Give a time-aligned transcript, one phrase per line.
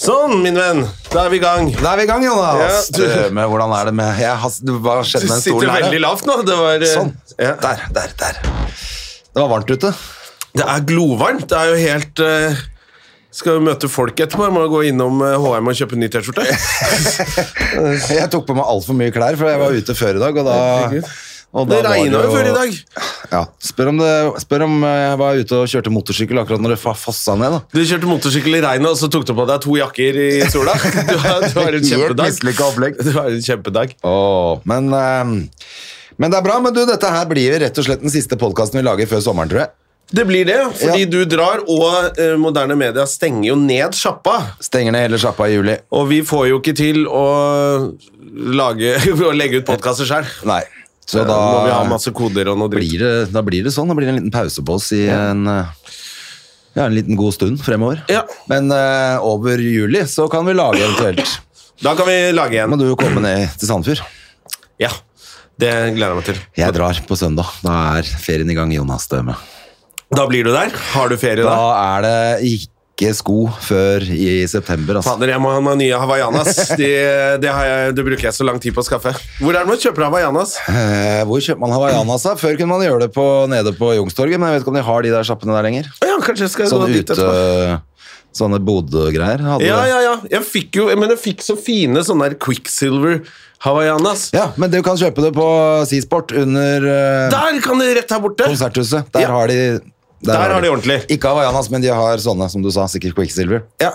[0.00, 0.78] Sånn, min venn.
[1.12, 1.68] Da er vi i gang.
[1.76, 2.88] Da er vi i gang, Jonas.
[2.96, 5.42] Ja, du- med, hvordan er det med jeg har, du, Hva skjedde Du med den
[5.44, 5.82] sitter stolen her?
[5.84, 6.36] veldig lavt nå.
[6.48, 7.12] Det var eh, Sånn.
[7.36, 7.52] ja.
[7.60, 8.40] Der, der, der.
[8.40, 9.92] Det var varmt ute.
[10.56, 11.44] Det er glovarmt.
[11.52, 12.62] Det er jo helt uh,
[13.30, 14.48] Skal jo møte folk etterpå.
[14.48, 16.48] Jeg må gå innom eh, HM og kjøpe ny T-skjorte.
[18.16, 20.48] Jeg tok på meg altfor mye klær, for jeg var ute før i dag, og
[20.48, 21.02] da.
[21.52, 22.74] Og Det regna jo før i dag.
[23.32, 24.10] Ja, spør om, det,
[24.44, 27.56] spør om jeg var ute og kjørte motorsykkel akkurat når det fossa ned.
[27.56, 27.60] da.
[27.74, 30.76] Du kjørte motorsykkel i regnet, og så tok du på deg to jakker i sola.
[31.10, 32.98] Du har, du har en kjempedag.
[33.06, 33.96] Du har en kjempedag.
[34.06, 35.34] Åh, men, ehm,
[36.22, 36.60] men det er bra.
[36.62, 39.22] Men du, dette her blir jo rett og slett den siste podkasten vi lager før
[39.30, 39.74] sommeren, tror jeg.
[40.10, 41.06] Det blir det, fordi Ja.
[41.06, 44.38] du drar, og eh, moderne media stenger jo ned sjappa.
[44.62, 45.76] Stenger ned hele sjappa i juli.
[45.94, 47.26] Og vi får jo ikke til å
[48.58, 48.96] lage,
[49.30, 50.26] å legge ut podkaster sjøl.
[51.06, 52.90] Så da må vi ha masse koder og noe dritt.
[52.90, 53.88] blir det, da blir det sånn.
[53.90, 55.94] Da blir det en liten pause på oss i en, eh,
[56.76, 58.04] ja, en liten god stund fremover.
[58.12, 58.22] Ja.
[58.52, 61.24] Men uh, over juli så kan vi lage eventuelt.
[61.80, 62.82] Da kan vi lage Må en.
[62.82, 64.02] du komme ned til Sandefjord.
[64.76, 64.90] Ja,
[65.56, 66.40] det gleder jeg meg til.
[66.60, 67.48] Jeg drar på søndag.
[67.64, 69.32] Da er ferien i gang, Jonas Døme.
[70.12, 70.68] Da blir du der.
[70.92, 71.96] Har du ferie Da da?
[71.96, 72.68] er det ikke
[73.16, 74.98] sko før i september.
[75.00, 75.14] Altså.
[75.14, 76.50] Fader, jeg må ha meg nye hawaiianas.
[76.80, 76.88] De,
[77.40, 79.14] det, jeg, det bruker jeg så lang tid på å skaffe.
[79.40, 80.56] Hvor er det man kjøper hawaiianas?
[80.68, 82.26] Eh, hvor kjøper man hawaiianas?
[82.28, 82.34] da?
[82.40, 84.86] Før kunne man gjøre det på, nede på Youngstorget, men jeg vet ikke om de
[84.90, 85.88] har de der sjappene der lenger.
[86.04, 87.78] Ja, kanskje jeg skal Sånn gå dit ute etterpå.
[88.36, 89.40] Sånne Bodø-greier.
[89.64, 90.12] Ja, ja, ja.
[90.30, 93.24] Jeg fikk jo, men jeg fikk så fine sånne der Quicksilver
[93.64, 94.28] hawaiianas.
[94.36, 95.46] Ja, men du kan kjøpe det på
[95.90, 98.46] Seasport under eh, Der kan det rett her borte!
[98.48, 99.10] Konserthuset.
[99.16, 99.32] Der Ja.
[99.34, 99.58] har de
[100.22, 100.98] Der har de ordentlig.
[101.08, 103.62] Ikke Havaianas, men de har sånne, som du sa, sikkert Quicksilver.
[103.80, 103.92] Ja.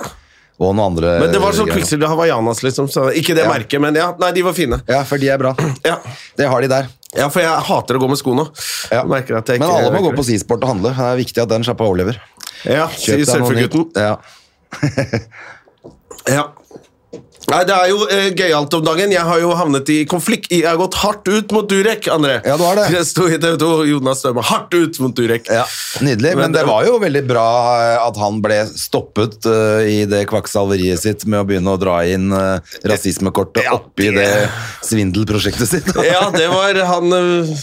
[0.58, 1.68] Og noen andre Men det var sånn.
[1.70, 2.88] Quicksilver Havaianas, liksom.
[2.90, 3.50] Så ikke det Ja.
[3.52, 4.14] merket, men ja.
[4.20, 4.82] Nei, de var fine.
[4.88, 5.54] Ja, for de er bra.
[5.84, 5.98] Ja.
[6.38, 6.88] Det har de der.
[7.16, 8.48] ja, for jeg hater å gå med sko nå.
[8.92, 9.04] Ja.
[9.04, 9.24] Men
[9.64, 10.90] alle må gå på Seasport og handle.
[10.96, 12.18] Det er viktig at den sjappa overlever.
[12.66, 13.92] Ja, sier surfegutten.
[13.96, 14.18] Ja.
[16.28, 16.48] Ja.
[17.52, 19.12] Nei, Det er jo eh, gøyalt om dagen.
[19.14, 20.50] Jeg har jo havnet i konflikt.
[20.50, 22.40] Jeg har gått hardt ut mot Durek, André.
[22.48, 22.88] Ja, du har det.
[22.96, 24.42] Det sto i TV 2, Jonas Støme.
[24.46, 25.46] Hardt ut mot Durek.
[25.54, 25.66] Ja,
[26.02, 26.34] Nydelig.
[26.34, 27.46] Men, Men det var jo veldig bra
[27.84, 32.00] eh, at han ble stoppet uh, i det kvakksalveriet sitt med å begynne å dra
[32.10, 32.58] inn uh,
[32.90, 34.50] rasismekortet Ja, oppi det- det
[34.90, 35.92] svindelprosjektet sitt.
[36.06, 37.56] Ja, det var han eh,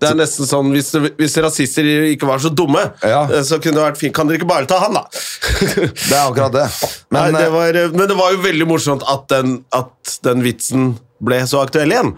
[0.00, 3.24] Det er nesten sånn Hvis, hvis rasister ikke var så dumme, Ja.
[3.46, 4.14] så kunne det vært fint.
[4.16, 5.04] Kan dere ikke bare ta han, da?
[6.10, 6.66] Det er akkurat det.
[7.10, 10.18] Men, Nei, det eh, var, eh, men det var jo veldig morsomt at den, at
[10.26, 10.90] den vitsen
[11.20, 12.14] ble så aktuell igjen.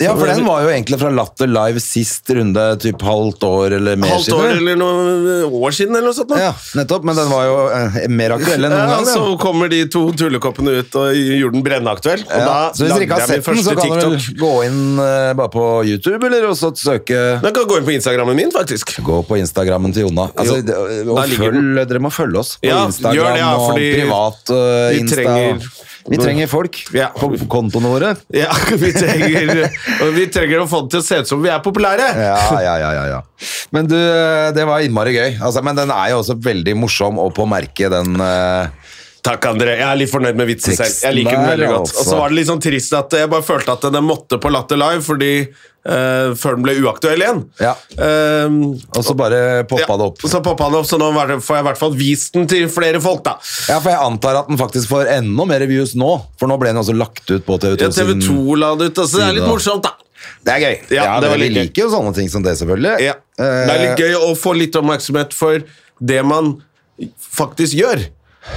[0.00, 3.96] Ja, for den var jo egentlig fra Latter Live sist runde, typ halvt år eller
[3.98, 4.38] mer Halvt siden.
[4.38, 6.30] år eller noen år siden, eller noe sånt.
[6.30, 6.38] nå.
[6.38, 7.04] Ja, nettopp.
[7.08, 9.08] Men den var jo eh, mer aktuell enn noen Ja, gang.
[9.10, 12.94] så kommer de to tullekoppene ut og gjorde den brennaktuell, Og Ja, da så hvis
[12.94, 16.46] dere ikke har sett den, så kan dere gå inn eh, bare på YouTube, eller
[16.52, 18.94] også søke Dere kan gå inn på Instagrammen min, faktisk.
[19.02, 20.28] Gå på Instagrammen til Jonna.
[20.38, 20.60] Altså,
[21.08, 24.88] og følg, dere må følge oss på Ja, Instagram gjør det, ja, og privat uh,
[24.94, 25.16] vi Insta.
[25.22, 27.10] trenger- vi trenger folk Ja.
[27.14, 28.12] på kontoene våre.
[28.34, 28.50] Ja,
[28.82, 29.68] vi trenger,
[30.14, 32.08] vi trenger å få det til å se ut som vi er populære.
[32.16, 33.20] Ja, ja, ja, ja, ja.
[33.74, 33.96] Men du,
[34.56, 35.36] det var innmari gøy.
[35.44, 38.87] Altså, men den er jo også veldig morsom og på merket, den eh,
[39.28, 39.74] Takk, André.
[39.76, 40.94] Jeg er litt fornøyd med vitsen selv.
[41.04, 41.88] Jeg liker den veldig godt.
[41.90, 42.00] altså.
[42.00, 44.52] Og så var det litt sånn trist at jeg bare følte at den måtte på
[44.52, 47.42] Latter Live fordi uh, før den ble uaktuell igjen.
[47.60, 47.74] Ja.
[48.00, 48.56] Um,
[48.96, 50.24] Og så bare poppa ja, det opp.
[50.32, 53.02] Så poppa det opp, så nå får jeg i hvert fall vist den til flere
[53.04, 53.36] folk, da.
[53.68, 56.72] Ja, for jeg antar at den faktisk får enda mer views nå, for nå ble
[56.72, 57.84] den også lagt ut på TV2.
[57.84, 59.94] Ja, TV 2 sin- la det ut, altså, det er litt morsomt, da.
[60.44, 60.76] Det er gøy.
[60.90, 62.96] Ja, Ja, det var det, vi liker jo sånne ting som det, selvfølgelig.
[63.04, 63.18] Ja.
[63.38, 65.60] Det er litt gøy å få litt oppmerksomhet for
[66.00, 66.56] det man
[67.36, 68.08] faktisk gjør.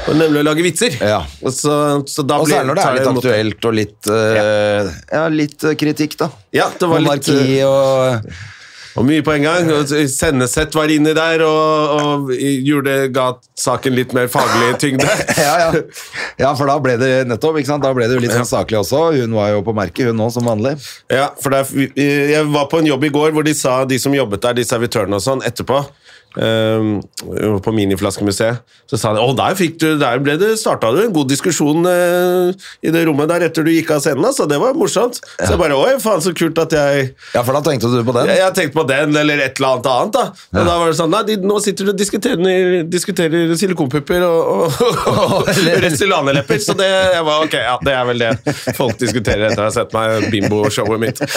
[0.08, 0.96] Og nemlig å lage vitser.
[1.04, 1.20] Ja.
[1.44, 1.74] Og så,
[2.10, 5.64] så da Og blir- særlig når det er litt aktuelt og litt, uh, ja, litt
[5.68, 6.30] eh, kritikk, da.
[6.56, 8.32] Ja, det var litt Monarki eh, og
[9.00, 9.70] Og mye på en gang.
[9.72, 15.08] og Sendesett var inni der og, og gjorde, ga saken litt mer faglig tyngde.
[15.38, 15.84] ja, ja.
[16.44, 17.84] ja, for da ble det nettopp, ikke sant?
[17.86, 19.06] Da ble det jo litt sånn saklig også.
[19.16, 20.76] Hun var jo på merket, hun òg, som vanlig.
[21.12, 21.64] Ja, for det
[21.96, 24.60] er, jeg var på en jobb i går hvor de sa, de som jobbet der,
[24.60, 25.86] de servitørene og sånn, etterpå
[26.38, 28.62] eh, på Miniflaskemuseet.
[28.92, 31.86] Så sa de å, der, fikk du, der ble det, starta du en god diskusjon
[31.88, 32.52] uh,
[32.84, 34.28] i det rommet der etter du gikk av scenen.
[34.36, 35.22] Så det var morsomt.
[35.38, 38.16] Så jeg bare oi, faen så kult at jeg Ja, for da tenkte du på
[38.18, 38.28] den?
[38.32, 40.18] jeg, jeg tenkte på den, eller et eller annet annet.
[40.18, 44.26] da Og da var det sånn, nei, de, Nå sitter du og diskuterer, diskuterer silikonpupper
[44.28, 45.52] og, og, og
[45.86, 46.60] Restylane-lepper.
[46.64, 49.74] Så det jeg var, ok, ja, det er vel det folk diskuterer etter å ha
[49.74, 51.24] sett meg bimbo-showet mitt.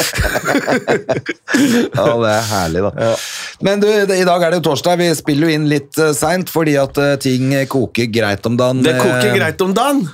[1.94, 3.10] Ja, det er herlig, da.
[3.64, 4.83] Men du, i dag er det jo torsdag.
[4.84, 8.82] Vi spiller jo inn litt uh, seint fordi at eh, ting koker greit om dagen.
[8.84, 10.04] Det koker Eh, greit om dagen.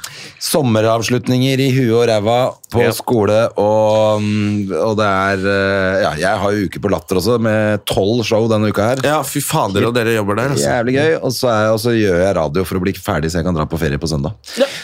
[0.40, 2.38] Sommeravslutninger i huet og ræva
[2.70, 2.90] på Ja.
[2.94, 4.22] skole, og,
[4.70, 8.46] og det er eh, Ja, jeg har jo uke på Latter også, med tolv show
[8.50, 9.02] denne uka her.
[9.06, 10.68] Ja, fy fader, og dere jobber der, altså.
[10.70, 11.12] Jævlig gøy.
[11.20, 13.56] Og så, er, og så gjør jeg radio for å bli ferdig, så jeg kan
[13.58, 14.36] dra på ferie på søndag.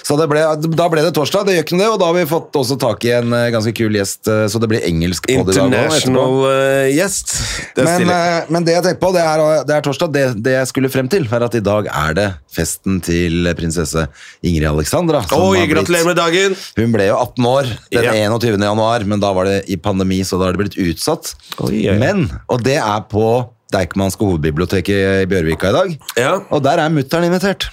[0.06, 0.43] Så det ble,
[0.77, 2.79] da ble det torsdag, det gjør ikke noe det, og da har vi fått også
[2.83, 5.61] tak i en eh, ganske kul gjest, eh, så det blir engelsk på det i
[5.61, 5.71] dag.
[5.71, 7.37] International gjest.
[7.77, 8.11] Det Men,
[8.53, 10.12] men det jeg tenkte på, det er, det er torsdag.
[10.15, 14.06] Det, det jeg skulle frem til, er at i dag er det festen til prinsesse
[14.47, 15.23] Ingrid Alexandra.
[15.37, 16.56] Oi, gratulerer med dagen!
[16.79, 18.12] Hun ble jo 18 år den Ja.
[18.31, 18.58] 21.
[18.62, 21.34] januar, men da var det i pandemi, så da har det blitt utsatt.
[21.61, 21.99] Oi, oi.
[21.99, 23.26] Men, og det er på
[23.75, 25.96] Deichmanske hovedbiblioteket i Bjørvika i dag.
[26.20, 26.34] Ja.
[26.50, 27.69] Og der er mutter'n invitert.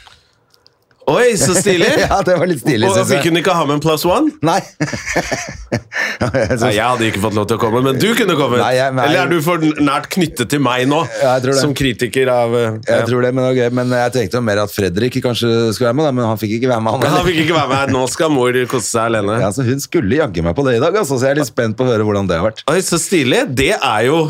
[1.11, 1.89] Oi, så stilig!
[2.05, 3.33] ja, det var litt stilig, og synes fikk jeg.
[3.33, 4.31] hun ikke ha med en plus one?
[4.45, 4.59] Nei.
[6.23, 8.59] Nei, jeg hadde ikke fått lov til å komme, men du kunne komme.
[8.61, 9.07] Nei, jeg- nei.
[9.09, 12.77] Eller er du for nært knyttet til meg nå, Ja, jeg som kritiker av eh,
[12.87, 13.07] Jeg ja.
[13.09, 13.73] tror det, men, okay.
[13.75, 16.55] men jeg tenkte jo mer at Fredrik kanskje skulle være med, da, men han fikk
[16.59, 16.95] ikke være med.
[17.03, 17.95] Han, Han fikk ikke være med.
[17.97, 19.41] Nå skal mor kose seg alene.
[19.43, 21.51] Ja, så Hun skulle jaggu meg på det i dag, altså, så jeg er litt
[21.51, 22.63] spent på å høre hvordan det har vært.
[22.71, 23.43] Oi, så stilig.
[23.51, 24.23] Det er jo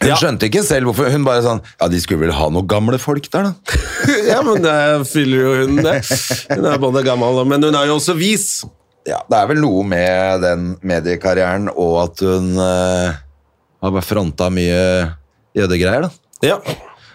[0.00, 1.10] Hun skjønte ikke selv hvorfor.
[1.12, 3.80] Hun bare sånn Ja, de skulle vel ha noen gamle folk der, da.
[4.32, 4.76] ja, men det
[5.10, 5.96] fyller jo hun det.
[6.54, 8.46] Hun er både gammel og Men hun er jo også vis.
[9.08, 13.18] Ja, Det er vel noe med den mediekarrieren og at hun uh,
[13.80, 14.80] har fronta mye
[15.56, 16.10] jødegreier, da.
[16.44, 16.58] Ja.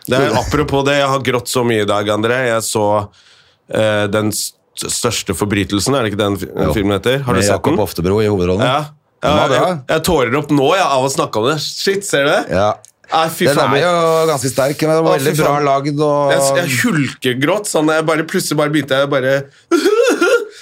[0.06, 2.44] Det er, apropos det, jeg har grått så mye i dag, André.
[2.52, 4.30] Jeg så uh, den
[4.76, 6.38] største forbrytelsen, er det ikke den
[6.76, 7.24] filmen heter?
[7.26, 7.82] Har du sett Jakob den?
[7.86, 8.66] Oftebro i hovedrollen.
[8.66, 9.05] Ja.
[9.26, 11.58] Ja jeg, jeg tårer opp nå ja, av å snakke om det.
[11.64, 12.44] Shit, ser du det?
[12.60, 12.70] Ja.
[13.06, 13.76] Nei, fy Den faen.
[13.78, 15.66] er jo ganske sterk, men det var Å, veldig fy bra faen.
[15.68, 16.00] lagd.
[16.02, 16.32] Og...
[16.34, 17.70] Jeg, jeg hulkegråt.
[17.70, 19.36] Sånn, jeg bare, plutselig bare begynte jeg bare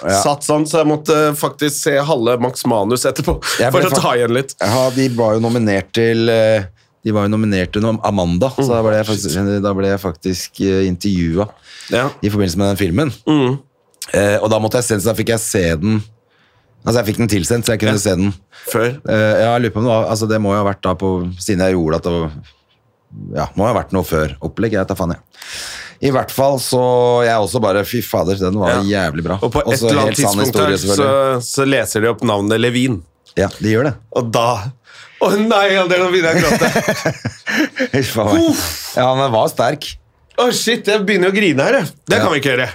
[0.03, 0.17] Ja.
[0.19, 3.37] Satt sånn, så jeg måtte faktisk se halve Max Manus etterpå.
[3.61, 4.51] Jeg For å ta igjen litt.
[4.59, 6.65] Ja, de var jo nominert til eh,
[7.05, 10.01] De var jo nominert til noe Amanda, så da ble jeg faktisk, da ble jeg
[10.03, 11.47] faktisk eh, intervjua
[11.93, 12.09] Ja.
[12.19, 13.13] i forbindelse med den filmen.
[13.29, 13.55] Mm.
[14.11, 16.01] Eh, og da måtte jeg se den, så da fikk jeg se den
[16.83, 18.01] Altså jeg fikk den tilsendt, så jeg kunne Ja.
[18.03, 18.33] se den.
[18.67, 18.89] Før.
[19.07, 20.93] Uh, ja, jeg lurer på om det var Altså det må jo ha vært da
[20.95, 21.09] på
[21.39, 22.35] Siden jeg gjorde at det var
[23.37, 24.73] Ja, må ha vært noe før opplegg.
[24.77, 25.21] Jeg da faen, jeg.
[26.03, 26.81] I hvert fall så
[27.27, 28.83] Jeg også bare Fy fader, den var Ja.
[29.07, 29.39] jævlig bra.
[29.41, 31.09] Og på et eller annet tidspunkt her, så,
[31.43, 33.01] så leser de opp navnet Levin.
[33.39, 33.93] Ja, de gjør det.
[34.19, 34.47] Og da
[35.23, 37.19] Å nei, André, nå begynner jeg å gråte.
[38.01, 38.41] Uff a meg.
[38.97, 39.87] Ja, han var sterk.
[40.35, 41.91] Å shit, jeg begynner å grine her, jeg.
[42.11, 42.65] Det kan vi ikke gjøre.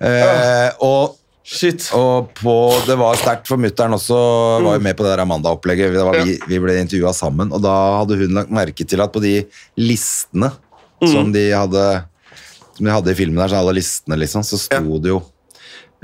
[0.00, 1.18] Uh, og
[1.50, 1.88] Shit.
[1.98, 2.52] Og på,
[2.86, 4.16] det var sterkt for mutter'n også,
[4.62, 5.96] var jo med på det der Amanda-opplegget.
[5.98, 9.22] Var Vi, vi ble intervjua sammen, og da hadde hun lagt merke til at på
[9.24, 9.32] de
[9.80, 10.52] listene
[11.00, 11.84] som de hadde
[12.76, 15.18] Som de hadde i filmen der, så alle listene, liksom, så sto det jo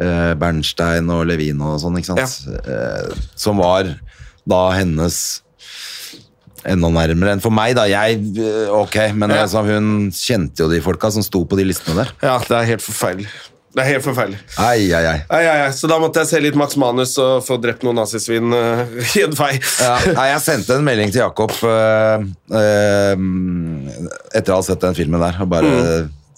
[0.02, 2.60] eh, Bernstein og Levin og sånn, ikke sant?
[2.66, 3.94] Eh, som var
[4.46, 5.20] da hennes
[6.66, 7.87] enda nærmere enn for meg, da.
[7.88, 9.44] Jeg, eh, ok, men Ja.
[9.46, 12.10] altså, hun kjente jo de folka som sto på de listene der.
[12.20, 13.31] Ja, det er helt forferdelig.
[13.76, 14.38] Det er helt forferdelig.
[14.56, 15.19] Ai, ai, ai.
[15.28, 15.73] Ai, ai, ai.
[15.76, 18.88] Så da måtte jeg se litt Max Manus og få drept noen nazisvin uh,
[19.19, 19.52] i en vei.
[19.84, 22.25] Ja, nei, jeg sendte en melding til Jakob uh,
[22.56, 23.12] uh,
[24.32, 25.43] etter å ha sett den filmen der.
[25.44, 25.75] Bare,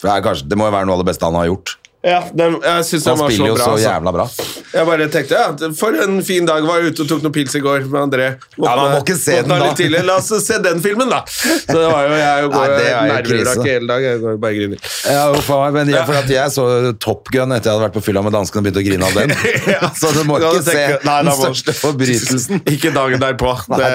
[0.03, 1.78] er kanskje, det må jo være noe av det beste han har gjort.
[2.07, 3.65] Ja, den, jeg synes den Han var så spiller jo bra.
[3.65, 3.89] så altså.
[3.91, 4.27] jævla bra.
[4.73, 6.63] Jeg bare tenkte, ja, For en fin dag.
[6.69, 8.27] Var ute og tok noen pils i går med André.
[8.55, 9.57] Ja, man må ikke se den da.
[9.65, 10.03] litt tidlig.
[10.07, 11.25] La oss se den filmen, da!
[11.27, 14.07] Så det var jo, Jeg går det er jo nervevrak hele dag.
[14.07, 14.93] Jeg går bare og griner.
[15.11, 16.67] Ja, uff, a meg, men jeg, for at jeg så
[17.03, 19.19] Top Gun etter jeg hadde vært på fylla med danskene og begynte å grine av
[19.19, 19.35] den.
[19.75, 19.91] Ja.
[19.99, 22.63] Så du må Da ikke se tenker jeg- Nei, den må- største forbrytelsen.
[22.79, 23.51] Ikke dagen derpå.
[23.75, 23.91] Nei, Det,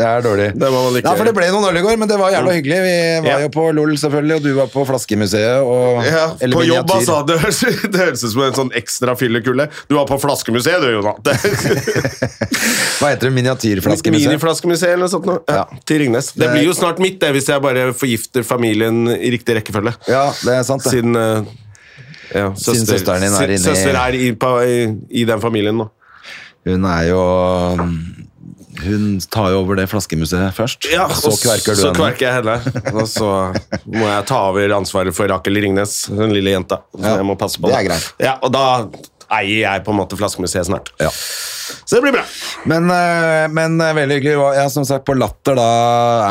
[0.00, 0.48] det er dårlig.
[0.58, 2.34] det må man ikke Nei, for det ble noen øl i går, men det var
[2.34, 2.80] jævla hyggelig.
[2.88, 2.98] Vi
[3.28, 3.38] var Ja.
[3.46, 5.62] jo på LOL, selvfølgelig, og du var på Flaskemuseet.
[5.62, 6.98] Og, ja, eller på jobb, miniatyr.
[6.98, 7.22] altså.
[7.30, 7.60] Det høres,
[7.92, 9.68] det høres ut som en sånn ekstra fyllekulle.
[9.90, 11.20] Du var på Flaskemuseet, du, Jonas.
[12.98, 13.32] Hva heter det?
[13.36, 14.30] Miniatyrflaskemuseet?
[14.32, 15.28] Miniflaskemuseet eller noe sånt.
[15.28, 15.36] Nå.
[15.48, 15.80] Ja, Ja.
[15.86, 16.32] Til Ringnes.
[16.34, 19.94] Det Det- blir jo snart mitt, det, hvis jeg bare forgifter familien i riktig rekkefølge.
[20.08, 20.92] Ja, det er sant, det.
[20.96, 21.14] Siden
[22.34, 24.78] ja, søster, Siden søsteren din er inne i- Søster er i, på, i,
[25.22, 25.88] i den familien nå.
[26.64, 27.20] Hun er jo
[28.82, 30.88] Hun tar jo over det flaskemuseet først.
[30.90, 31.98] Ja, og så kverker du så henne.
[31.98, 32.92] kverker jeg henne.
[32.94, 33.30] Og så
[33.86, 36.80] må jeg ta over ansvaret for Rakel Ringnes, den lille jenta.
[36.94, 38.08] Så Ja, jeg må passe på det er greit.
[38.22, 38.64] Ja, og da
[39.34, 40.90] eier jeg på en måte Flaskemuseet snart.
[41.00, 41.10] Ja.
[41.84, 42.24] Så det blir bra.
[42.68, 44.36] Men, eh, men eh, veldig hyggelig.
[44.58, 45.68] Ja, som sagt, på Latter da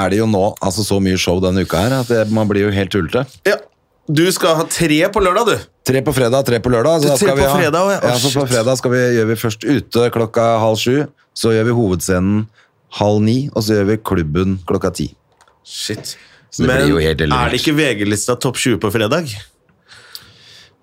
[0.03, 2.67] er det jo nå altså så mye show denne uka her at det, man blir
[2.67, 3.25] jo helt tullete.
[3.50, 3.57] Ja.
[4.03, 5.67] Du skal ha tre på lørdag, du.
[5.88, 7.01] Tre på fredag, tre på lørdag.
[7.05, 8.00] Så da skal vi ha, fredag, ja.
[8.03, 8.15] ja.
[8.19, 10.97] Så på fredag skal vi, gjør vi først ute klokka halv sju,
[11.33, 12.43] så gjør vi hovedscenen
[12.99, 15.09] halv ni, og så gjør vi klubben klokka ti.
[15.65, 16.15] Shit.
[16.61, 19.31] Men er det ikke VG-lista topp 20 på fredag?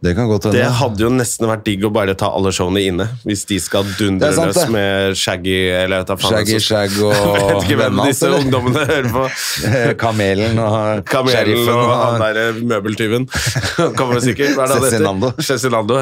[0.01, 0.57] Det kan godt hende.
[0.57, 3.05] Det hadde jo nesten vært digg å bare ta alle showene inne.
[3.29, 7.67] Hvis de skal dundre løs med Shaggy eller vet faen, Shaggy Shag og Jeg vet
[7.67, 8.47] ikke hvem disse eller?
[8.47, 9.25] ungdommene hører på.
[10.05, 13.29] Kamelen og Kamelen sheriffen og og, han der møbeltyven.
[14.01, 14.57] Kommer sikkert.
[14.57, 15.45] Hva er det han heter?
[15.51, 16.01] Cezinando.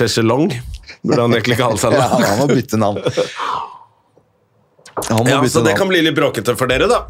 [0.00, 0.48] Cezelong
[1.04, 1.98] burde han egentlig kalle seg.
[2.00, 3.04] Ja, han må bytte navn.
[5.12, 7.04] Må Ja, bytte så det kan bli litt bråkete for dere, da.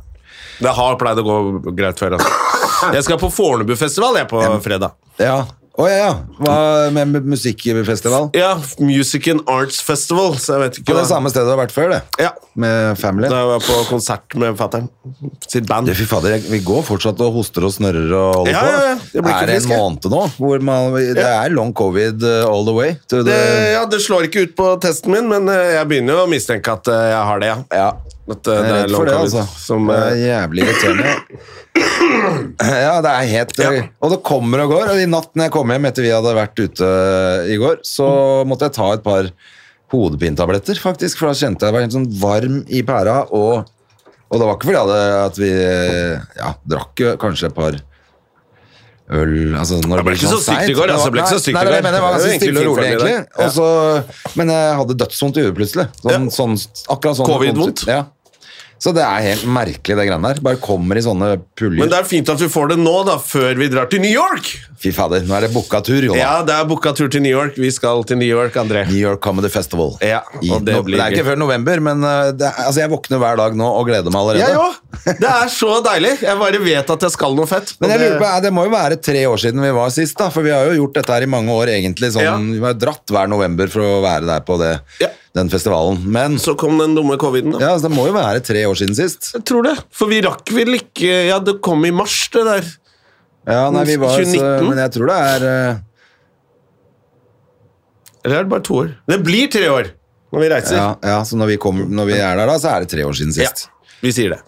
[0.58, 2.18] Det har pleid å gå greit før.
[2.18, 2.47] Altså.
[2.94, 4.94] Jeg skal på Fornebufestival jeg på fredag.
[5.18, 5.44] Ja.
[5.78, 6.14] Å ja, ja.
[6.42, 6.54] Hva
[6.90, 8.24] med mu- musikkfestival?
[8.34, 11.52] Ja, Music and Arts Festival, så jeg vet ikke På det hva samme stedet du
[11.52, 12.00] har vært før, det.
[12.18, 13.28] Ja, Med Family.
[13.30, 14.88] da jeg var på konsert med fatter'n
[15.46, 15.86] sitt band.
[15.86, 18.72] Det, fy fader, vi går fortsatt og hoster og snørrer og holder Ja, på.
[18.74, 18.96] ja, ja.
[19.12, 22.50] Det blir ikke er det en måned nå hvor man, det er long covid uh,
[22.50, 22.96] all the way?
[23.14, 23.38] Det,
[23.78, 26.74] ja, det slår ikke ut på testen min, men eh, jeg begynner jo å mistenke
[26.74, 27.58] at eh, jeg har det, ja.
[27.70, 27.90] ja.
[28.28, 29.44] At det Jeg er er for det, altså.
[29.56, 31.14] Som, det eh, er jævlig irriterende.
[32.58, 33.70] Ja, det er helt Ja.
[34.02, 34.90] Og det kommer og går.
[34.92, 36.88] Og i natt når jeg kom hjem etter vi hadde vært ute
[37.48, 38.08] i går, så
[38.48, 39.30] måtte jeg ta et par
[39.94, 41.20] hodepinetabletter, faktisk.
[41.20, 43.20] For da kjente jeg det var helt sånn varm i pæra.
[43.32, 43.68] Og,
[44.28, 45.52] og det var ikke fordi hadde, at vi
[46.42, 47.78] ja, drakk kanskje et par
[49.08, 51.56] øl altså Det ble ikke så sykt stygt i går, det ble ikke så stygt
[51.56, 51.76] i går.
[51.80, 53.14] det var ganske stille og rolig, egentlig.
[53.40, 53.68] Og så,
[54.36, 55.86] men jeg hadde dødsvondt i huet plutselig.
[56.02, 56.34] Sånn, Ja.
[56.36, 56.56] sånn,
[56.92, 57.84] akkurat sånn Covid-vondt?
[57.88, 58.02] Ja.
[58.78, 60.40] Så det er helt merkelig, det greiene der.
[60.44, 61.80] Bare kommer i sånne puljer.
[61.82, 64.12] Men det er fint at vi får det nå, da, før vi drar til New
[64.14, 64.52] York!
[64.78, 66.18] Fy fader, nå er det booka tur, jo da.
[66.20, 67.56] Ja, det er booka tur til New York.
[67.58, 68.84] Vi skal til New York, André.
[68.86, 69.96] New York Comedy Festival.
[70.06, 72.84] Ja, I, og det no, blir det er ikke før november, men uh, det altså,
[72.84, 74.46] jeg våkner hver dag nå og gleder meg allerede.
[74.46, 74.78] Jeg òg!
[75.18, 76.14] Det er så deilig.
[76.22, 77.74] Jeg bare vet at jeg skal noe fett.
[77.82, 79.90] Men jeg det- lurer på, eh, det må jo være tre år siden vi var
[79.98, 82.12] sist, da, for vi har jo gjort dette her i mange år, egentlig.
[82.14, 82.36] Sånn, Ja.
[82.38, 85.10] Vi har dratt hver november for å være der på det, Ja.
[85.38, 86.00] Den festivalen.
[86.12, 87.62] Men Så kom den dumme coviden, da.
[87.62, 89.32] ja, altså, det må jo være tre år siden sist.
[89.36, 89.74] Jeg tror det.
[89.94, 92.72] For vi rakk vel ikke Ja, det kom i mars, det der.
[93.48, 94.68] Ja, nei, vi var, så, 2019?
[94.68, 95.78] men jeg tror det er uh,
[98.26, 98.90] Eller er det bare to år?
[99.08, 99.94] Det blir tre år
[100.28, 100.76] når vi reiser.
[100.76, 103.06] ja, ja, så når vi, kom, når vi er der, da, så er det tre
[103.08, 103.62] år siden sist.
[103.64, 104.42] Ja, vi sier det.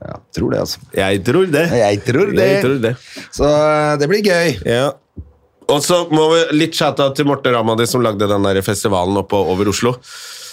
[0.00, 0.80] Ja, tror det, altså.
[0.96, 1.64] Jeg tror det.
[1.76, 2.46] Jeg tror det.
[2.48, 2.94] Jeg tror det.
[3.36, 4.54] Så uh, det blir gøy.
[4.64, 4.86] Ja.
[5.72, 9.38] Og så må vi litt chatta til Morten Ramadi som lagde den der festivalen oppe
[9.38, 9.94] over Oslo.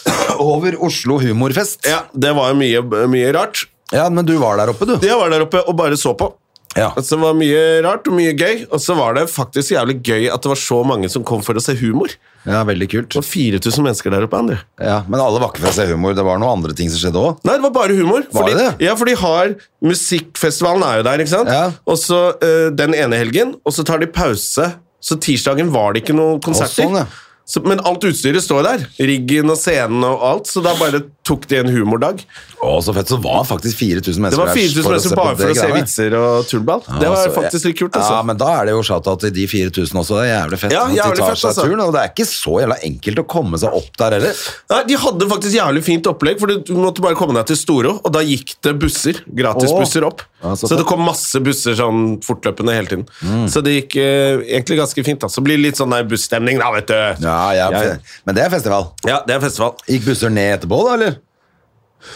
[0.41, 1.83] Over Oslo Humorfest.
[1.85, 2.79] Ja, Det var jo mye,
[3.11, 3.67] mye rart.
[3.93, 4.95] Ja, men du var der oppe, du.
[5.03, 6.31] Jeg var der oppe og bare så på.
[6.71, 6.87] Ja.
[6.95, 8.63] Altså, det var mye rart og mye gøy.
[8.71, 11.59] Og så var det faktisk jævlig gøy at det var så mange som kom for
[11.59, 12.13] å se humor.
[12.47, 13.09] ja, veldig kult.
[13.11, 14.61] Det var 4000 mennesker der oppe, Andre.
[14.81, 16.15] Ja, Men alle var ikke for å se humor.
[16.17, 17.43] Det var noen andre ting som skjedde òg.
[17.45, 18.23] Nei, det var bare humor.
[18.31, 18.87] Var Fordi, det det?
[18.87, 19.53] Ja, for de har
[19.85, 21.51] Musikkfestivalen er jo der, ikke sant?
[21.51, 21.67] Ja.
[21.85, 24.71] Og så øh, den ene helgen, og så tar de pause.
[25.01, 26.86] Så tirsdagen var det ikke noen konserter.
[26.86, 27.08] sånn, ja.
[27.45, 28.83] Så, men alt utstyret står der.
[29.01, 30.48] Riggen og scenen og alt.
[30.48, 32.21] Så da bare tok de en humordag.
[32.62, 33.10] Å, så fett.
[33.12, 36.15] Så var faktisk 4000 mennesker Det var der 4000 mennesker bare for å se vitser
[36.17, 36.83] og tullball.
[36.88, 37.98] det var Altså, faktisk litt kult.
[37.98, 38.13] altså.
[38.15, 40.19] Ja, men da er det jo shout-out til de 4000 også.
[40.21, 40.75] Det er jævlig fett.
[40.77, 41.65] Ja, at de tar fett, seg altså.
[41.67, 44.41] turen, og det er ikke så jævla enkelt å komme seg opp der heller.
[44.71, 47.98] Nei, De hadde faktisk jævlig fint opplegg, for du måtte bare komme deg til Storo,
[48.00, 50.24] og da gikk det busser, gratisbusser opp.
[50.41, 50.86] Ja, så så det.
[50.86, 50.89] Mm.
[50.89, 53.05] kom masse busser sånn fortløpende hele tiden.
[53.51, 55.19] Så det gikk eh, egentlig ganske fint.
[55.21, 55.29] da.
[55.29, 56.98] Så blir det litt sånn busstemning, da, vet du.
[57.27, 57.98] Ja, ja, Ja.
[58.27, 58.88] Men det er festival.
[59.07, 59.75] Ja, det er festival.
[59.89, 61.19] Gikk busser ned etterpå, da, eller?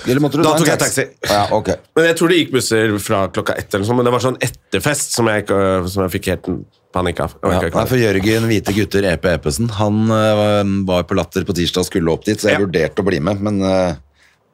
[0.10, 1.04] Eller Da tok jeg taxi.
[1.30, 1.78] Ja, okay.
[1.98, 4.40] Men jeg tror det gikk busser fra klokka ett, eller sånn, men det var sånn
[4.42, 5.46] etterfest som jeg,
[5.92, 6.50] som jeg fikk helt
[6.96, 7.36] panikk av.
[7.44, 11.90] Ja, for Jørgen Hvite Gutter EP Epesen, Han uh, var på Latter på tirsdag og
[11.90, 13.94] skulle opp dit, så jeg vurderte å bli med, men uh,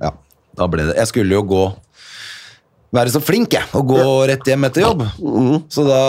[0.01, 0.13] ja,
[0.57, 1.63] da ble det Jeg skulle jo gå
[2.91, 5.03] være så flink, jeg, og gå rett hjem etter jobb.
[5.71, 5.99] Så da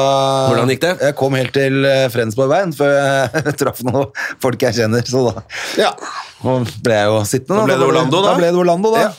[0.50, 0.92] Hvordan gikk det?
[1.06, 4.08] Jeg kom helt til Frensborgveien Fredensborgveien før jeg traff noen
[4.42, 5.44] folk jeg kjenner, så da
[5.78, 5.92] Ja.
[6.82, 7.60] ble jeg jo sittende.
[7.60, 8.32] Da ble det Orlando, da?
[8.32, 9.04] Da ble det Orlando, da.
[9.06, 9.12] Ja.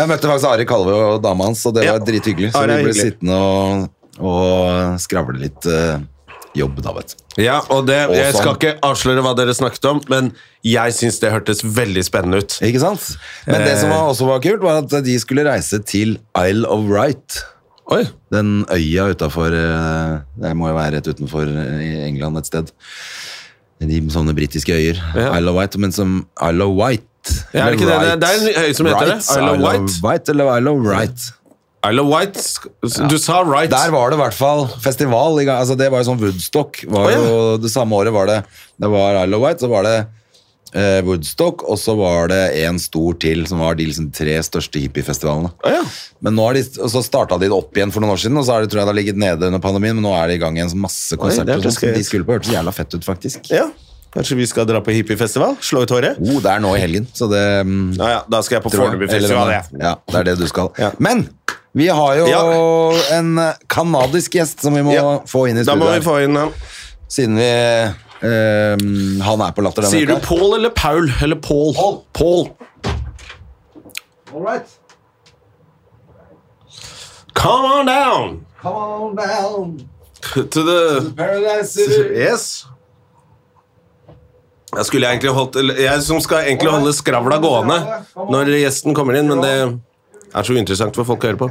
[0.00, 1.96] Jeg møtte faktisk Ari Kalve og dama hans, og det Ja.
[1.98, 2.52] var drithyggelig.
[2.54, 3.02] Så vi ble hyggelig.
[3.02, 5.98] sittende og, og skravle litt eh,
[6.56, 7.42] jobb, da, vet du.
[7.44, 8.58] Ja, og det, Og Jeg skal sånn.
[8.58, 10.32] ikke avsløre hva dere snakket om, men
[10.66, 12.58] jeg syns det hørtes veldig spennende ut.
[12.66, 13.06] Ikke sant?
[13.46, 17.42] Men det som også var kult, var at de skulle reise til Isle of Wight.
[17.90, 18.04] Oi.
[18.30, 22.70] Den øya utafor Det må jo være rett utenfor eh, England et sted.
[23.80, 24.98] De sånne britiske øyer.
[25.16, 25.32] Ja.
[25.38, 27.06] Isle of Wight, men som Isle of Wight.
[27.54, 28.06] Ja, er det ikke right.
[28.10, 29.16] Det det er en øy som heter det.
[29.16, 29.36] Wright.
[29.36, 31.32] Isle of White Wight eller Isle of Wight.
[31.86, 32.42] Isle of White.
[33.08, 33.70] Du sa right.
[33.72, 35.40] Der var det i hvert fall festival.
[35.48, 36.82] Altså, det var jo sånn Woodstock.
[36.84, 37.20] Var oh, ja.
[37.24, 38.40] jo, det samme året var det
[38.80, 39.96] Det var Isle of White, så var det
[40.74, 44.82] eh, Woodstock, og så var det en stor til, som var de liksom, tre største
[44.82, 45.52] hippiefestivalene.
[45.64, 45.82] Oh, ja.
[46.24, 48.40] Men nå har de, og så starta de det opp igjen for noen år siden,
[48.40, 50.30] og så har det, tror jeg det har ligget nede under pandemien, men nå er
[50.30, 51.56] det i gang igjen masse konserter.
[51.56, 53.52] er sånn, de skulle på hørtes jævla fett ut, faktisk.
[53.54, 53.70] ja.
[54.10, 55.52] Kanskje vi skal dra på hippiefestival?
[55.62, 56.16] Slå ut håret?
[56.18, 58.72] Oh, det er nå i helgen, så det um, Ja, ja, Da skal jeg på.
[58.74, 59.52] Fornebu-festival.
[59.54, 59.78] Jeg.
[59.78, 60.72] Ja, det er det du skal.
[60.82, 60.88] Ja.
[60.98, 61.28] Men
[61.72, 62.42] vi har jo Ja.
[63.18, 65.18] en kanadisk gjest som vi må Ja.
[65.26, 66.52] få inn i Da må studio vi få inn han.
[67.08, 67.50] Siden vi
[68.22, 68.76] eh,
[69.24, 70.16] Han er på Latter denne Sier du.
[70.20, 71.10] Paul eller Paul?
[71.22, 71.74] Eller Paul?
[72.12, 72.50] Paul.
[77.34, 79.88] Come on down Come on down
[80.34, 82.12] to the Paradise City.
[82.14, 82.66] Yes.
[84.76, 87.78] Jeg skulle egentlig holdt Jeg som skal egentlig holde skravla gående
[88.30, 89.54] når gjesten kommer inn, men det
[90.34, 91.50] er så uinteressant for folk å høre på.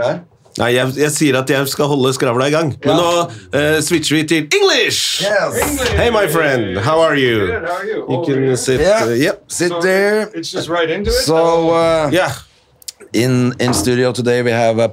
[0.00, 0.14] Hæ?
[0.56, 2.70] Nei, jeg, jeg sier at jeg skal holde skravla i gang.
[2.80, 5.20] Men nå uh, switcher vi til English!
[5.20, 5.90] Yes.
[5.98, 6.78] Hey, my friend.
[6.80, 7.42] How are you?
[7.46, 8.06] Good, how are you?
[8.08, 8.80] You can sit.
[8.80, 9.04] Yeah.
[9.04, 9.44] uh, yep.
[9.52, 10.30] Sit So, there.
[10.32, 11.24] It's just right into it.
[11.28, 12.32] So uh, Yeah.
[13.12, 14.88] in in studio today we have uh,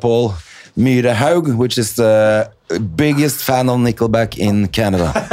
[0.76, 2.52] Paul Myrehaug, which is the
[2.96, 5.12] biggest fan of Nickelback in Canada.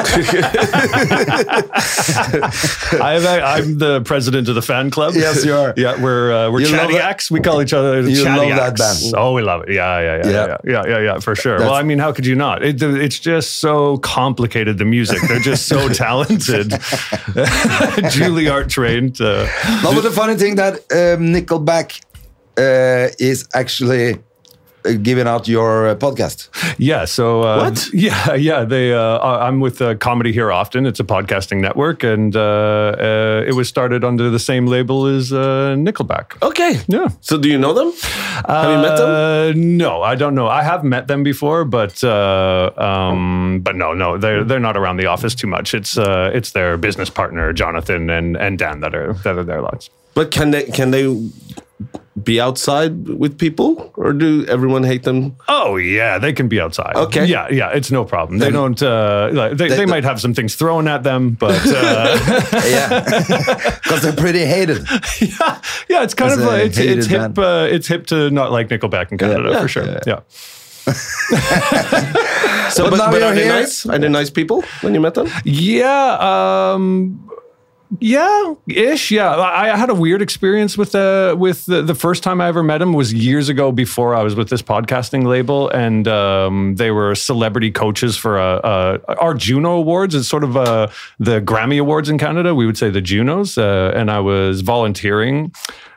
[3.03, 5.15] I'm, I'm the president of the fan club.
[5.15, 5.73] Yes, you are.
[5.77, 7.31] Yeah, we're uh, we're You love chatty acts.
[7.31, 9.15] We call each other You chatty love that band.
[9.17, 9.71] Oh, we love it.
[9.75, 10.47] Yeah, yeah, yeah, Yeah.
[10.47, 11.53] yeah, yeah, yeah, yeah, for sure.
[11.59, 12.63] That's- well, I mean, how could you not?
[12.63, 14.79] It, it's just so complicated.
[14.79, 16.71] The music, they're just so talented.
[18.13, 19.21] Juilliard trained.
[19.21, 19.47] Uh,
[19.83, 22.01] no, but the funny thing that um, Nickelback
[22.59, 24.19] uh, is actually uh,
[25.03, 26.49] giving out your uh, podcast.
[26.79, 27.05] Yeah.
[27.07, 27.89] So uh, What?
[27.93, 28.65] Yeah, yeah.
[28.65, 28.93] They.
[28.93, 30.87] Uh, I'm with uh, Comedy Here Often.
[30.87, 35.33] It's a podcasting network, and uh, uh, it was started under the same label as
[35.33, 36.41] uh, Nickelback.
[36.43, 36.81] Okay.
[36.87, 37.09] Yeah.
[37.21, 37.93] So do you know them?
[38.49, 39.11] Have you met them?
[39.11, 40.49] Uh, no, I don't know.
[40.49, 44.97] I have met them before, but uh, um, but no, no, they're they're not around
[44.99, 45.75] the office too much.
[45.75, 49.61] It's uh, it's their business partner Jonathan and, and Dan that are that are there
[49.61, 49.91] lots.
[50.15, 51.07] But can they can they
[52.25, 55.37] be outside with people, or do everyone hate them?
[55.49, 56.95] Oh yeah, they can be outside.
[56.97, 57.25] Okay.
[57.27, 58.39] Yeah, yeah, it's no problem.
[58.39, 58.81] They don't.
[58.83, 62.19] Uh, like, they, they, They- might have some things thrown at them, but uh,
[62.65, 63.01] yeah,
[63.83, 64.87] because they're pretty hated.
[65.21, 67.39] yeah, yeah, it's kind of uh, it's, it's hip.
[67.39, 69.61] Uh, it's hip to not like Nickelback in Canada Yeah.
[69.61, 69.85] for sure.
[69.85, 70.01] Yeah.
[70.07, 70.21] yeah.
[72.71, 73.85] So, But but, but are they nice?
[73.85, 75.29] Are they nice people when you met them?
[75.45, 76.17] Yeah,
[76.75, 77.19] um
[77.99, 79.11] yeah, ish.
[79.11, 82.47] Yeah, I, I had a weird experience with uh, with the, the first time I
[82.47, 86.77] ever met him was years ago before I was with this podcasting label, and um,
[86.77, 90.15] they were celebrity coaches for uh, uh, our Juno Awards.
[90.15, 92.55] It's sort of uh, the Grammy Awards in Canada.
[92.55, 95.53] We would say the Junos, uh, and I was volunteering.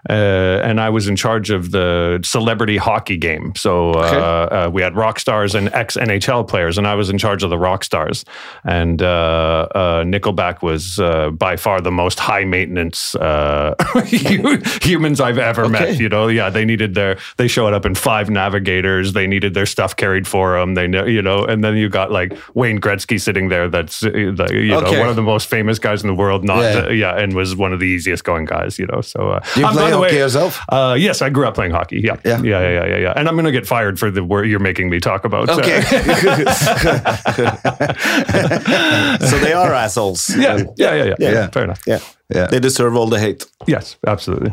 [0.10, 3.54] Uh, and I was in charge of the celebrity hockey game.
[3.56, 7.18] So uh, uh, we had rock stars and ex NHL players, and I was in
[7.18, 8.26] charge of the rock stars.
[8.66, 15.38] And uh, uh, Nickelback was uh, by far the most high maintenance uh, humans I've
[15.38, 16.00] ever met.
[16.00, 19.14] You know, yeah, they needed their they showed up in five navigators.
[19.14, 20.74] They needed their stuff carried for them.
[20.74, 23.70] They know, you know, and then you got like Wayne Gretzky sitting there.
[23.70, 26.44] That's uh, the, you know one of the most famous guys in the world.
[26.44, 26.90] Not Yeah.
[26.90, 28.78] yeah, and was one of the easiest going guys.
[28.78, 30.60] You know, so uh, play by the hockey way, yourself?
[30.70, 32.02] Uh, yes, I grew up playing hockey.
[32.04, 32.42] Yeah, Yeah.
[32.44, 32.98] yeah, yeah, yeah, yeah.
[32.98, 33.14] yeah.
[33.16, 35.50] And I'm going to get fired for the word you're making me talk about.
[35.50, 35.82] Okay.
[39.30, 40.30] so they are assholes.
[40.36, 41.48] yeah, yeah, yeah, yeah, yeah, Yeah.
[41.50, 41.82] Fair enough.
[41.88, 42.00] yeah.
[42.34, 42.48] Yeah.
[42.48, 43.46] They deserve all the hate.
[43.68, 44.52] Yes, absolutely.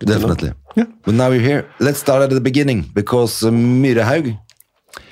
[0.00, 0.52] Definitely.
[0.74, 1.68] But now we're here.
[1.78, 4.36] Let's start at the beginning because uh, Myrehaug,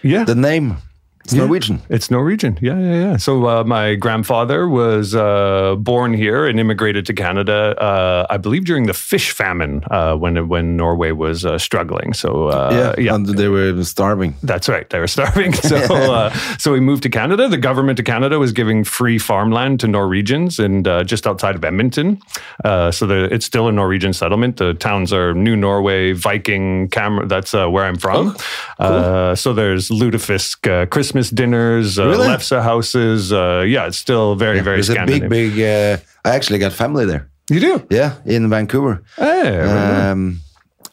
[0.02, 0.24] Yeah.
[0.24, 0.76] the name,
[1.24, 1.80] it's Norwegian.
[1.88, 2.58] It's Norwegian.
[2.60, 3.16] Yeah, yeah, yeah.
[3.16, 8.64] So uh, my grandfather was uh, born here and immigrated to Canada, uh, I believe,
[8.64, 12.14] during the fish famine uh, when when Norway was uh, struggling.
[12.14, 14.34] So uh, yeah, and they were starving.
[14.42, 14.88] That's right.
[14.88, 15.52] They were starving.
[15.70, 17.48] So, uh, so we moved to Canada.
[17.48, 21.64] The government of Canada was giving free farmland to Norwegians, and uh, just outside of
[21.64, 22.20] Edmonton.
[22.64, 24.56] Uh, so the, it's still a Norwegian settlement.
[24.56, 27.28] The towns are New Norway, Viking, Cam.
[27.28, 28.36] That's uh, where I'm from.
[28.78, 30.86] uh, so there's lutefisk uh,
[31.20, 32.28] Christmas dinners, uh, Really?
[32.28, 33.30] Lefse houses.
[33.32, 35.52] Uh, yeah, it's still very, very There's a big, big.
[35.60, 37.28] Uh, I actually got family there.
[37.50, 37.86] You do?
[37.90, 39.02] Yeah, in Vancouver.
[39.16, 40.40] Hey, Um,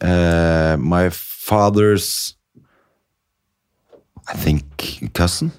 [0.00, 2.34] uh, my father's,
[4.28, 4.64] I think,
[5.14, 5.50] cousin.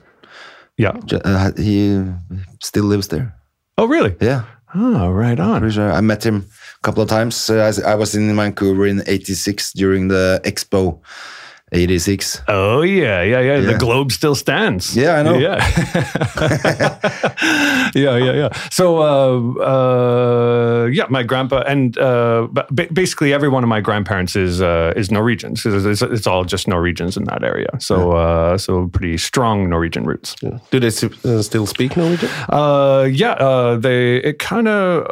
[0.78, 0.92] yeah.
[1.26, 2.04] Uh, he
[2.62, 3.34] still lives there.
[3.78, 4.16] Oh, really?
[4.22, 4.44] Yeah,
[4.76, 5.68] Oh, right on.
[5.72, 5.92] sure.
[5.92, 6.46] I met him
[6.78, 7.50] a couple of times.
[7.50, 11.00] Uh, I was in Vancouver in '86 during the expo,
[11.72, 12.42] 86.
[12.48, 13.60] Oh yeah, yeah, yeah.
[13.60, 14.96] The globe still stands.
[14.98, 15.38] Yeah, I know.
[15.38, 15.58] Yeah,
[17.96, 18.50] yeah, yeah, yeah.
[18.72, 23.82] So, uh, uh, yeah, my grandpa and uh, ba- ba- basically every one of my
[23.82, 25.66] grandparents is uh, is Norwegians.
[25.66, 27.68] It's, it's- it's all just Norwegians in that area.
[27.80, 30.36] So, uh, so pretty strong Norwegian roots.
[30.72, 32.30] Do they uh, still speak Norwegian?
[32.50, 35.06] Uh, yeah, uh, they it kind of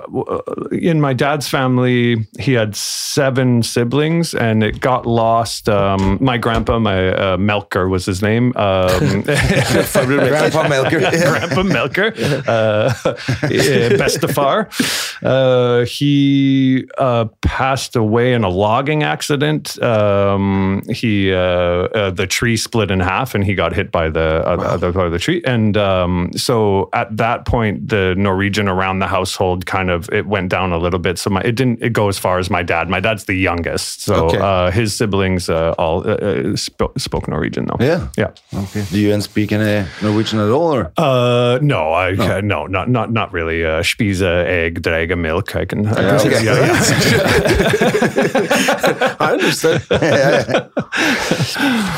[0.71, 2.25] in my dad's family.
[2.39, 5.69] He had seven siblings, and it got lost.
[5.69, 8.53] Um, my grandpa, my uh, Melker was his name.
[8.55, 10.99] Um, Grandpa Melker.
[10.99, 12.09] Grandpa Melker,
[12.47, 12.89] uh,
[13.99, 14.67] Bestafar.
[15.23, 19.81] Uh, he uh, passed away in a logging accident.
[19.81, 24.43] Um, he uh, uh, the tree split in half, and he got hit by the
[24.45, 25.41] uh, other part of the tree.
[25.45, 30.49] And um, so at that point, the Norwegian around the household kind of it went
[30.49, 31.17] down a little bit.
[31.19, 32.89] So my, it didn't it go as far as my dad.
[32.89, 34.37] My dad's the youngest, so Okay.
[34.39, 36.01] uh, his siblings uh, all
[36.37, 37.77] uh, spoke, Norwegian though.
[37.79, 38.07] Yeah.
[38.17, 38.31] yeah.
[38.53, 38.85] Okay.
[38.89, 40.73] Do you speak any Norwegian at all?
[40.73, 40.91] Or?
[40.97, 43.65] Uh, no, I uh, no, not not not really.
[43.65, 45.55] Uh, Spise, egg, drega, milk.
[45.55, 45.87] I can.
[45.87, 46.43] I can Yeah, okay.
[46.45, 46.65] yeah,
[48.99, 49.15] yeah.
[49.19, 49.83] I understand.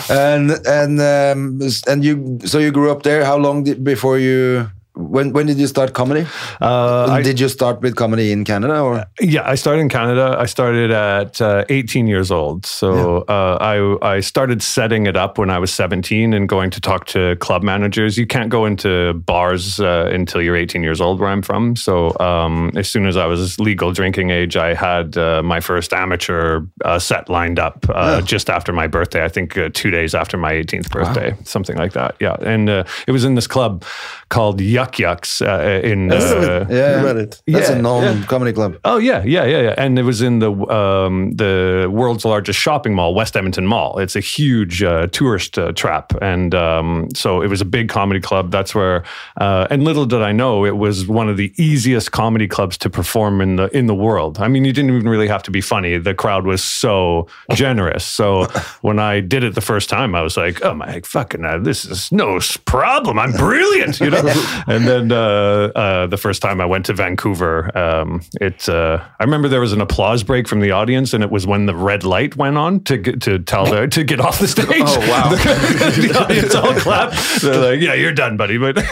[0.10, 3.24] And and um, and you so you grew up there.
[3.26, 4.70] How long did, before you?
[5.00, 6.26] When when did you start comedy?
[6.62, 9.06] Uh, I- did you start with comedy in Canada or?
[9.22, 10.36] Yeah, I started in Canada.
[10.38, 12.66] I started at uh, 18 years old.
[12.66, 16.82] So uh, I I started setting it up when I was 17 and going to
[16.82, 18.18] talk to club managers.
[18.18, 21.76] You can't go into bars uh, until you're 18 years old where I'm from.
[21.78, 25.94] So um, as soon as I was legal drinking age, I had uh, my first
[25.94, 29.24] amateur uh, set lined up uh, just after my birthday.
[29.24, 32.16] I think uh, two days after my 18th birthday, something like that.
[32.20, 33.84] Yeah, and uh, it was in this club
[34.30, 36.12] called Yuck Yucks uh, in.
[36.12, 37.42] Uh, Yeah, Read it.
[37.48, 38.78] That's Yeah, a known comedy club.
[38.84, 39.76] Oh yeah, yeah, yeah, yeah.
[39.78, 44.00] And it was in the um, the world's largest shopping mall, West Edmonton Mall.
[44.00, 48.20] It's a huge uh, tourist uh, trap, and um, so it was a big comedy
[48.20, 48.52] club.
[48.52, 49.04] That's where.
[49.40, 52.90] Uh, and little did I know, it was one of the easiest comedy clubs to
[52.90, 54.40] perform in the in the world.
[54.40, 55.98] I mean, you didn't even really have to be funny.
[55.98, 58.04] The crowd was so generous.
[58.04, 58.46] So
[58.82, 61.86] when I did it the first time, I was like, "Oh my fucking, uh, this
[61.86, 63.20] is no problem.
[63.20, 64.20] I'm brilliant," you know.
[64.80, 69.24] and then uh, uh, the first time I went to Vancouver, um, it uh, I
[69.24, 72.04] remember there was an applause break from the audience, and it was when the red
[72.04, 74.68] light went on to get, to tell the, to get off the stage.
[74.70, 75.30] Oh, wow.
[75.30, 77.42] the, the audience all clapped.
[77.42, 78.78] They're like, "Yeah, you're done, buddy." But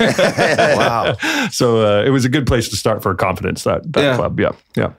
[0.78, 1.16] Wow.
[1.52, 3.64] so uh, it was a good place to start for confidence.
[3.64, 4.16] That that Yeah.
[4.16, 4.92] club, yeah, yeah.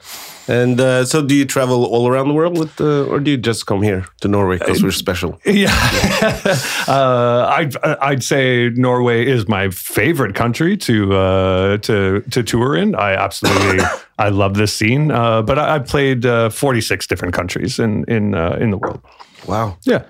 [0.49, 3.37] And uh, so, do you travel all around the world with, uh, or do you
[3.37, 5.39] just come here to Norway because we're special?
[5.45, 5.75] Yeah,
[6.89, 12.95] uh, I'd I'd say Norway is my favorite country to uh, to to tour in.
[12.95, 13.85] I absolutely
[14.19, 15.11] I love this scene.
[15.11, 19.01] Uh, but I, I've played uh, 46 different countries in in uh, in the world.
[19.47, 19.77] Wow.
[19.85, 20.05] Yeah.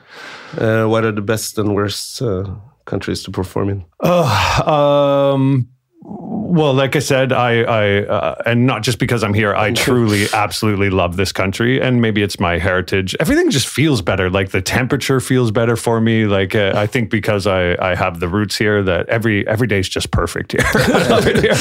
[0.57, 2.45] Uh, what are the best and worst uh,
[2.85, 3.85] countries to perform in?
[4.03, 5.69] Um,
[6.11, 10.27] well, like I said, I, I uh, and not just because I'm here, I truly,
[10.33, 13.15] absolutely love this country, and maybe it's my heritage.
[13.21, 14.31] Everything just feels better.
[14.31, 16.25] Like the temperature feels better for me.
[16.25, 19.81] Like uh, I think because I, I have the roots here, that every every day
[19.81, 20.63] is just perfect here.
[20.65, 21.55] I love it here.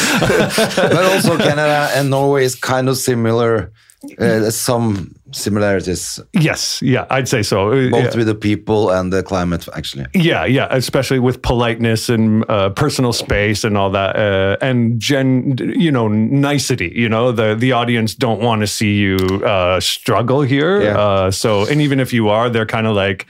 [0.75, 3.73] but also Canada and Norway is kind of similar.
[4.19, 7.71] Uh, some similarities, yes, yeah, I'd say so.
[7.71, 8.17] Uh, both yeah.
[8.17, 10.05] with the people and the climate, actually.
[10.13, 15.57] Yeah, yeah, especially with politeness and uh, personal space and all that, uh, and gen,
[15.75, 16.93] you know, nicety.
[16.95, 20.83] You know, the the audience don't want to see you uh, struggle here.
[20.83, 20.97] Yeah.
[20.97, 23.25] Uh, so, and even if you are, they're kind of like.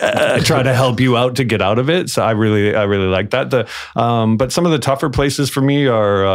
[0.00, 2.08] Uh, try to help you out to get out of it.
[2.08, 3.50] So I really, I really like that.
[3.50, 6.30] The, um, but some of the tougher places for me are uh,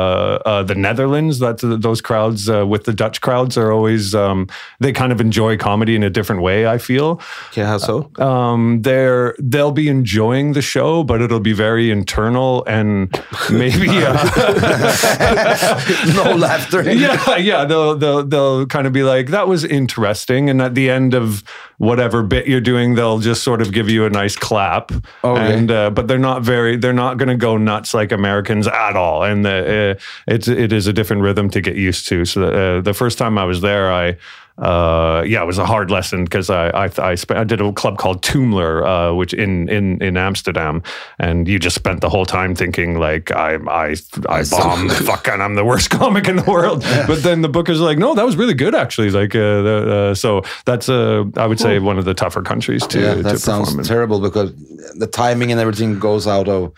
[0.45, 1.39] uh, the Netherlands.
[1.39, 4.47] That those crowds uh, with the Dutch crowds are always um,
[4.81, 6.67] they kind of enjoy comedy in a different way.
[6.67, 7.21] I feel
[7.53, 8.11] Yeah, how so?
[8.19, 13.09] um, they're they'll be enjoying the show, but it'll be very internal and
[13.49, 14.13] maybe uh,
[16.13, 16.81] No laughter.
[16.91, 17.65] yeah, yeah.
[17.65, 21.43] They'll they'll they'll kind of be like that was interesting, and at the end of
[21.77, 24.91] whatever bit you're doing, they'll just sort of give you a nice clap.
[25.23, 25.53] Okay.
[25.53, 28.95] And uh, but they're not very they're not going to go nuts like Americans at
[28.95, 32.25] all, and the, uh, it's it is a different rhythm to get used to.
[32.25, 34.17] So uh, the first time I was there, I.
[34.57, 37.73] Uh, yeah, it was a hard lesson because I I I, spent, I did a
[37.73, 40.81] club called Toomler, uh, which in in in Amsterdam,
[41.19, 43.95] and you just spent the whole time thinking like I I
[44.29, 44.89] I bomb
[45.31, 46.85] and I'm the worst comic in the world.
[47.05, 49.09] But then the book is like, no, that was really good actually.
[49.09, 53.01] Like, uh, uh, so that's uh, I would say one of the tougher countries to
[53.01, 54.53] yeah, to that perform sounds terrible because
[54.95, 56.71] the timing and everything goes out of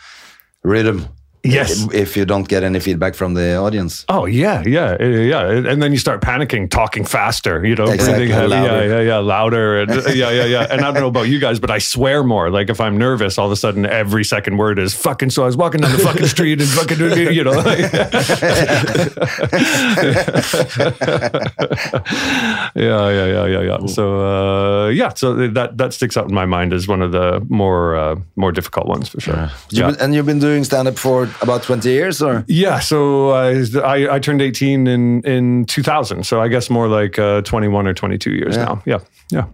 [0.64, 1.08] rhythm.
[1.54, 1.88] Yes.
[1.94, 4.06] If you don't get any feedback from the audience.
[4.10, 5.72] Oh yeah, yeah, yeah, yeah.
[5.72, 8.88] And then you start panicking, talking faster, you know, Exactly, breathing heavy, louder.
[8.88, 10.68] yeah, yeah, yeah, louder, and yeah, yeah, yeah.
[10.70, 12.50] And I don't know about you guys, but I swear more.
[12.50, 15.30] Like if I'm nervous, all of a sudden every second word is fucking.
[15.32, 17.00] So I was walking down the fucking street and fucking,
[17.34, 17.58] you know.
[22.76, 23.86] yeah, yeah, yeah, yeah, yeah.
[23.88, 27.46] So uh, yeah, so that that sticks out in my mind as one of the
[27.50, 29.50] more uh, more difficult ones for sure.
[29.70, 29.92] Yeah.
[29.92, 32.44] been- and you've been doing stand up for about 20 years, or?
[32.48, 37.20] Yeah, so I, I I turned 18 in in 2000, so I guess more like
[37.20, 38.66] uh, 21 or 22 years Yeah.
[38.66, 38.82] now.
[38.86, 39.00] Yeah,
[39.32, 39.46] yeah.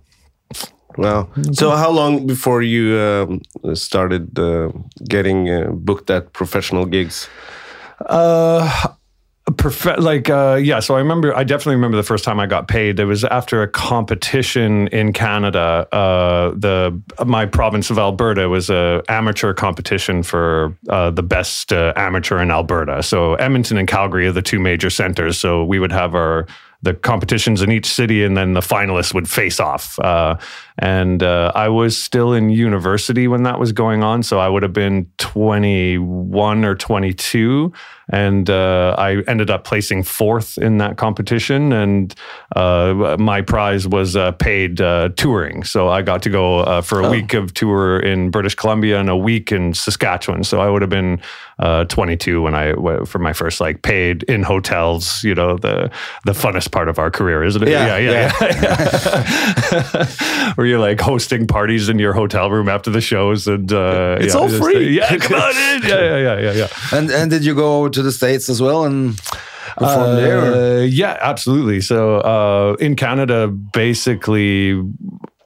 [0.98, 1.28] Wow.
[1.54, 3.41] So how long before you um,
[3.76, 4.69] started uh,
[5.10, 7.28] getting uh, booked at professional gigs?
[8.10, 8.69] Uh,
[9.98, 13.00] Like uh, yeah so i remember i definitely remember the first time i got paid.
[13.00, 19.04] It was after a competition in canada uh, the my province of alberta was a
[19.10, 23.04] amateur competition for uh, the best uh, amateur in alberta.
[23.04, 25.38] So edmonton and calgary are the two major centers.
[25.38, 26.48] So we would have our
[26.84, 30.36] the competitions in each city and then the finalists would face off uh,
[30.78, 34.63] and uh, i was still in university when that was going on so i would
[34.63, 37.74] have been 21 or 22
[38.10, 41.72] and uh, I ended up placing fourth in that competition.
[41.72, 42.13] And
[42.56, 47.02] uh, my prize was uh, paid uh, touring, so I got to go uh, for
[47.02, 50.43] a week of tour in British Columbia and a week in Saskatchewan.
[50.43, 51.22] So I would have been
[51.60, 52.74] uh, 22 when I
[53.06, 55.24] for my first like paid in hotels.
[55.24, 55.92] You know, the
[56.26, 57.70] the funnest part of our career, isn't it?
[57.70, 60.52] Yeah, yeah, yeah.
[60.56, 64.34] Where you're like hosting parties in your hotel room after the shows, and uh, It's
[64.34, 64.96] yeah, all free.
[64.96, 65.84] Yeah, come on in.
[65.84, 66.68] Yeah, yeah, yeah, yeah, yeah.
[66.92, 69.18] And and did you go to the States as well and
[69.78, 70.42] perform there?
[70.42, 71.82] Uh, yeah, absolutely.
[71.82, 74.82] So uh, in Canada, basically,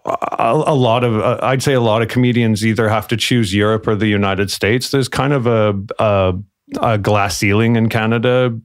[0.07, 3.53] a, a lot of uh, I'd say a lot of comedians either have to choose
[3.53, 4.91] Europe or the United States.
[4.91, 6.33] There's kind of a, a,
[6.81, 8.57] a glass ceiling in Canada.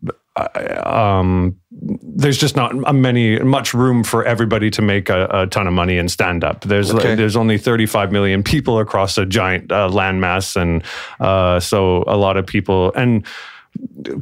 [0.85, 5.75] Um, there's just not many much room for everybody to make a, a ton of
[5.75, 6.63] money in stand up.
[6.63, 7.15] There's Okay.
[7.15, 10.83] there's only 35 million people across a giant uh, landmass, and
[11.21, 13.27] uh, so a lot of people and.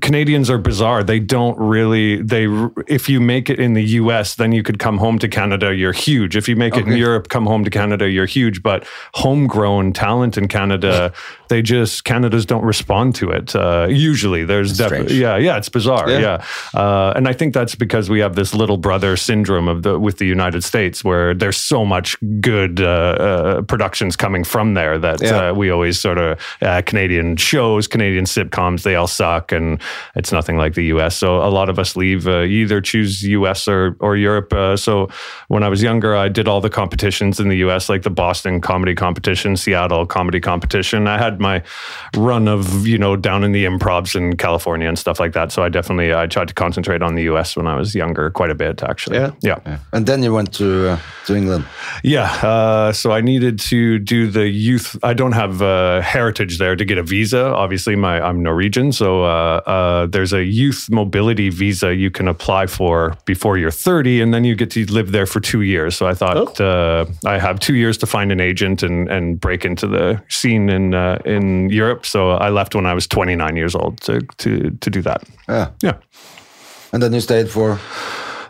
[0.00, 1.02] Canadians are bizarre.
[1.02, 2.22] They don't really.
[2.22, 2.46] They
[2.86, 5.74] if you make it in the U.S., then you could come home to Canada.
[5.74, 6.36] You're huge.
[6.36, 8.08] If you make it in Europe, come home to Canada.
[8.08, 8.62] You're huge.
[8.62, 11.12] But homegrown talent in Canada,
[11.50, 13.54] they just Canada's don't respond to it.
[13.54, 15.58] Uh, usually, there's definitely yeah, yeah.
[15.58, 16.08] It's bizarre.
[16.08, 16.20] Yeah.
[16.20, 16.44] Yeah,
[16.80, 20.16] Uh, and I think that's because we have this little brother syndrome of the with
[20.16, 25.20] the United States, where there's so much good uh, uh, productions coming from there that
[25.22, 25.50] Yeah.
[25.50, 29.78] uh, we always sort of uh, Canadian shows, Canadian sitcoms, they all suck, and
[30.16, 31.16] it's nothing like the U.S.
[31.16, 32.26] So a lot of us leave.
[32.26, 33.68] Uh, you either choose U.S.
[33.68, 34.52] or or Europe.
[34.52, 35.08] Uh, so
[35.48, 38.60] when I was younger, I did all the competitions in the U.S., like the Boston
[38.60, 41.08] comedy competition, Seattle comedy competition.
[41.08, 41.62] I had my
[42.16, 45.52] run of you know down in the improvs in California and stuff like that.
[45.52, 47.56] So I definitely I tried to concentrate on the U.S.
[47.56, 49.16] when I was younger, quite a bit actually.
[49.16, 49.32] Yeah.
[49.42, 49.78] yeah.
[49.92, 51.64] And then you went to uh, to England.
[52.02, 52.30] Yeah.
[52.42, 54.96] Uh, so I needed to do the youth.
[55.02, 57.46] I don't have uh, heritage there to get a visa.
[57.46, 62.66] Obviously, my I'm Norwegian, so uh, uh, there's a youth mobility visa you can apply
[62.66, 65.96] for before you're 30, and then you get to live there for two years.
[65.96, 69.64] So I thought uh, I have two years to find an agent and and break
[69.64, 72.04] into the scene in uh, in Europe.
[72.06, 75.22] So I left when I was 29 years old to to to do that.
[75.48, 75.68] Yeah.
[75.82, 75.96] Yeah.
[76.92, 77.78] And then you stayed for.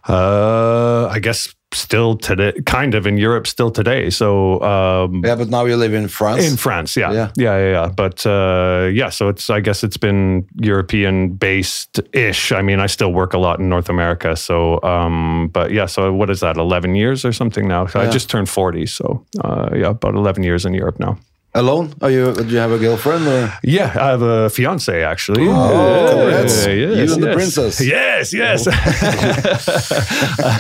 [0.09, 4.11] Uh, I guess still today, kind of in Europe still today.
[4.11, 6.45] So um, Yeah, but now you live in France.
[6.51, 7.31] In France, yeah, Yeah.
[7.37, 7.89] yeah, yeah, yeah.
[7.95, 12.53] But uh, yeah, so it's I guess it's been European based ish.
[12.53, 14.37] I mean, I still work a lot in North America.
[14.37, 16.57] So, um, but yeah, so what is that?
[16.57, 17.87] Eleven years or something now?
[17.95, 21.19] I just turned forty, so uh, yeah, about eleven years in Europe now.
[21.53, 21.93] Alone?
[22.01, 22.33] Are you?
[22.33, 23.27] Do you have a girlfriend?
[23.27, 23.53] Or?
[23.65, 25.49] Yeah, I have a fiance actually.
[25.49, 26.65] Oh, congrats.
[26.65, 27.81] Yeah, You and the princess.
[27.85, 28.69] Yes, yes.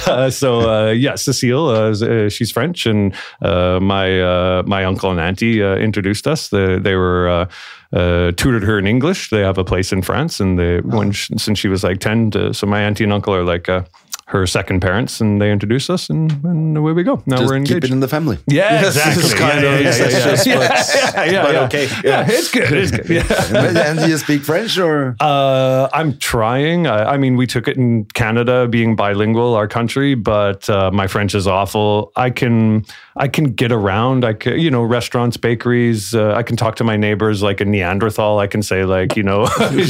[0.09, 5.12] uh, so uh, yeah, Cecile, uh, uh, she's French, and uh, my uh, my uncle
[5.12, 6.48] and auntie uh, introduced us.
[6.48, 7.29] The, they were.
[7.29, 7.46] Uh,
[7.92, 9.31] uh, tutored her in English.
[9.31, 12.31] They have a place in France, and they when she, since she was like ten,
[12.31, 13.83] to, so my auntie and uncle are like uh,
[14.31, 17.21] her second parents, and they introduced us, and, and away we go.
[17.27, 17.85] Now Just we're keep engaged.
[17.87, 18.38] it in the family.
[18.47, 19.23] yeah, Yes, exactly.
[19.25, 20.69] it's kind yeah, of yeah, yeah, yeah, yeah.
[20.69, 20.77] but-
[21.14, 21.64] yeah, yeah, but yeah.
[21.64, 22.73] okay, Yeah, it's good.
[22.73, 23.77] It's good.
[23.77, 25.16] And do you speak French or?
[25.21, 26.87] Uh, I'm trying.
[26.87, 31.09] I, I mean, we took it in Canada, being bilingual, our country, but uh, my
[31.09, 32.12] French is awful.
[32.14, 32.85] I can,
[33.16, 34.25] I can get around.
[34.25, 36.14] I can, you know, restaurants, bakeries.
[36.14, 38.38] Uh, I can talk to my neighbors like a Neanderthal.
[38.38, 39.47] I can say like, you know,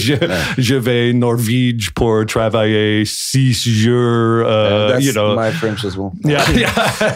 [0.06, 0.16] je,
[0.56, 5.34] je vais Norvège pour travailler six jours over, uh, That's you know.
[5.34, 6.12] my French as well.
[6.24, 6.72] yeah, yeah.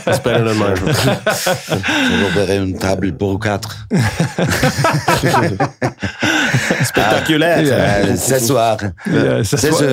[0.07, 0.77] It's better than mine.
[0.77, 3.87] Je verrai une table pour quatre.
[6.85, 7.63] Spectaculaire.
[7.65, 8.77] Euh, Ce soir.
[9.07, 9.81] Yeah, ce C'est soir.
[9.81, 9.89] sur...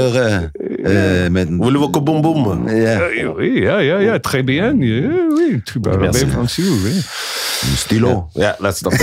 [0.84, 1.30] Euh,
[1.60, 2.68] Voulez-vous que boum boum?
[2.70, 3.00] Yeah.
[3.38, 4.74] Oui, yeah, yeah, yeah, très bien.
[4.80, 6.26] Yeah, oui, tu parles Merci.
[6.26, 7.02] bien français, oui.
[7.76, 8.26] Stylo.
[8.36, 8.94] Yeah, let's not.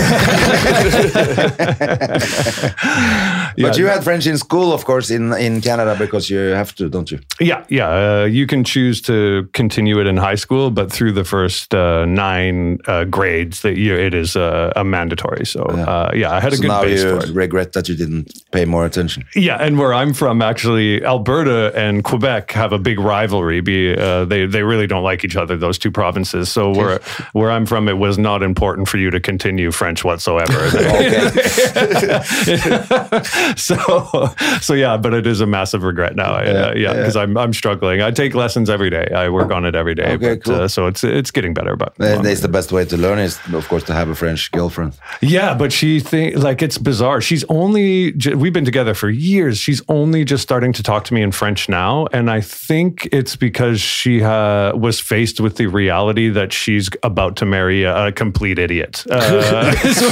[3.57, 6.88] But you had French in school, of course, in, in Canada, because you have to,
[6.88, 7.18] don't you?
[7.40, 7.88] Yeah, yeah.
[8.09, 12.07] Uh, you can choose to continue it in high school, but through the first uh,
[12.07, 15.44] nine uh, grades, that year it is uh, a mandatory.
[15.44, 17.35] So uh, yeah, I had a good now base you for it.
[17.35, 19.25] regret that you didn't pay more attention.
[19.35, 23.61] Yeah, and where I'm from, actually, Alberta and Quebec have a big rivalry.
[23.61, 25.57] Be uh, they they really don't like each other.
[25.57, 26.51] Those two provinces.
[26.51, 27.01] So where
[27.33, 30.53] where I'm from, it was not important for you to continue French whatsoever.
[33.57, 36.37] so so yeah, but it is a massive regret now.
[36.37, 37.88] Uh, yeah, because I'm I'm struggling.
[37.88, 39.09] I take lessons every day.
[39.14, 40.12] I work on it every day.
[40.14, 40.55] Okay, but, cool.
[40.62, 41.77] uh, so it's it's getting better.
[41.77, 44.51] But And it's the best way to learn is, of course, to have a French
[44.53, 44.94] girlfriend.
[45.20, 47.20] yeah, but she think like it's bizarre.
[47.20, 49.59] She's only we've been together for years.
[49.59, 53.37] She's only just starting to talk to me in French now, and I think it's
[53.37, 58.12] because she uh, was faced with the reality that she's about to marry a, a
[58.12, 59.05] complete idiot.
[59.11, 60.03] Uh, is,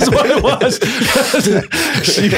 [0.00, 0.78] is what it was.
[2.02, 2.28] she,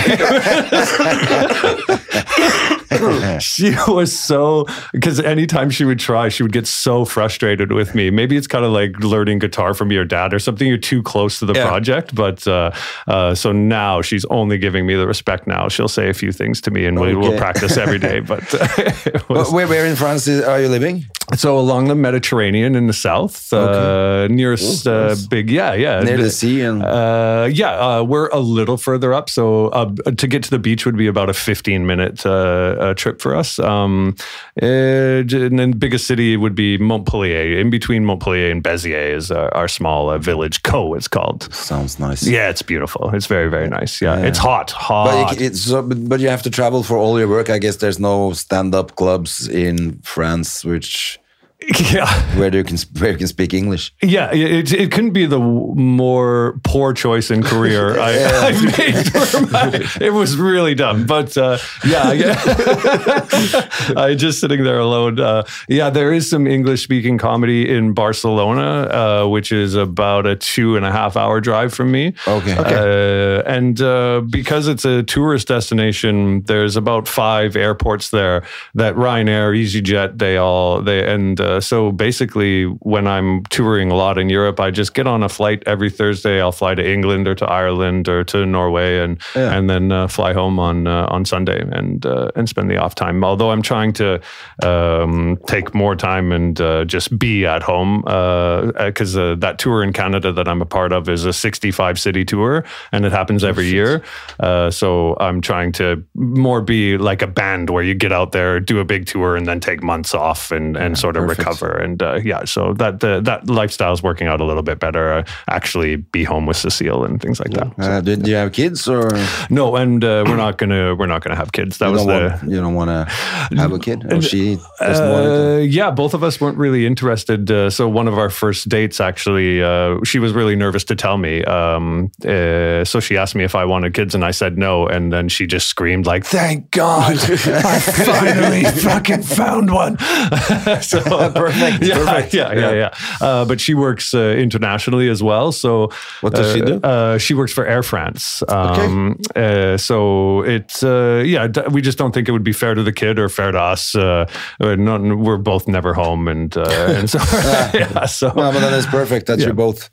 [3.40, 8.10] she was so because anytime she would try, she would get so frustrated with me.
[8.10, 10.66] Maybe it's kind of like learning guitar from your dad or something.
[10.66, 11.66] You're too close to the Yeah.
[11.68, 12.70] project, but uh,
[13.06, 15.46] uh, so now she's only giving me the respect.
[15.46, 18.20] Now she'll say a few things to me, and we will practice every day.
[18.20, 21.06] But it was- But where, where in France is, are you living?
[21.36, 26.30] So along the Mediterranean in the south, uh, nearest uh, big, yeah, yeah, Near the
[26.30, 29.28] sea and- uh, yeah, uh, we're a little further up.
[29.28, 32.94] So uh, to get to the beach would be about a 15 minute uh, uh,
[32.94, 33.58] trip for us.
[33.58, 34.16] Um,
[34.62, 37.58] uh, and then biggest city would be Montpellier.
[37.58, 40.62] In between Montpellier and Béziers is our, our small uh, village.
[40.62, 41.52] Co, it's called.
[41.54, 42.26] Sounds nice.
[42.26, 43.10] Yeah, it's beautiful.
[43.14, 44.00] It's very very nice.
[44.00, 45.28] Yeah, it's hot, hot.
[45.28, 47.50] But, you, it's, but you have to travel for all your work.
[47.50, 51.17] I guess there's no stand-up clubs in France, which
[51.92, 52.08] yeah.
[52.38, 53.92] where you can where you can speak English.
[54.00, 59.12] Yeah, it, it couldn't be the more poor choice in career I, I made.
[59.12, 62.36] For my, it was really dumb, but uh, yeah, yeah.
[63.96, 65.18] I just sitting there alone.
[65.18, 70.36] Uh, yeah, there is some English speaking comedy in Barcelona, uh, which is about a
[70.36, 72.14] two and a half hour drive from me.
[72.28, 72.54] Okay.
[72.56, 78.44] Uh, and uh, because it's a tourist destination, there's about five airports there
[78.76, 84.18] that Ryanair, EasyJet, they all they and uh, so basically when I'm touring a lot
[84.18, 86.40] in Europe, I just get on a flight every Thursday.
[86.40, 90.32] I'll fly to England or to Ireland or to Norway and and then uh, fly
[90.32, 93.24] home on uh, on Sunday and uh, and spend the off time.
[93.24, 94.20] Although I'm trying to
[94.62, 99.92] um, take more time and uh, just be at home because uh, that tour in
[99.92, 103.68] Canada that I'm a part of is a 65 city tour and it happens every
[103.68, 104.02] year.
[104.40, 108.60] Uh, so I'm trying to more be like a band where you get out there,
[108.60, 111.37] do a big tour, and then take months off and, and sort of perfect.
[111.38, 111.72] Recover.
[111.76, 115.12] And uh, yeah, so that uh, that lifestyle is working out a little bit better.
[115.12, 117.72] Uh, actually, be home with Cecile and things like that.
[117.78, 119.10] Uh, do, do you have kids or
[119.50, 121.78] No, and uh, we're not gonna we're not gonna have kids.
[121.78, 124.12] That you was the want, you don't want to have a kid?
[124.12, 127.50] Or she uh, yeah, both of us weren't really interested.
[127.50, 131.18] Uh, so one of our first dates, actually, uh, she was really nervous to tell
[131.18, 131.44] me.
[131.44, 134.86] Um, uh, so she asked me if I wanted kids, and I said no.
[134.86, 139.98] And then she just screamed like, "Thank God, I finally fucking found one!"
[140.82, 142.34] so Perfect, Yeah, perfect.
[142.34, 142.90] yeah, yeah, yeah.
[143.20, 145.52] Uh, but she works uh, internationally as well.
[145.52, 146.80] So What does she uh, do?
[146.82, 148.42] Uh, she works for Air France.
[148.48, 152.74] Um, uh, so it's uh, yeah, d- we just don't think it would be fair
[152.74, 153.94] to the kid or fair to us.
[153.94, 154.26] Uh,
[154.60, 157.18] we're, not, we're both never home, and uh, and so
[157.74, 159.48] yeah, so No, but then it's perfect that Yeah.
[159.48, 159.88] you both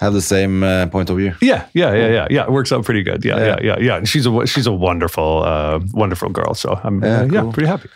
[0.00, 1.34] have the same uh, point of view.
[1.40, 2.42] yeah, yeah, yeah, yeah, yeah.
[2.44, 3.24] It works out pretty good.
[3.24, 3.96] Yeah, yeah, yeah, yeah.
[3.96, 6.54] And she's a she's a wonderful, uh, wonderful girl.
[6.54, 7.88] So I'm Yeah, uh, yeah, pretty happy.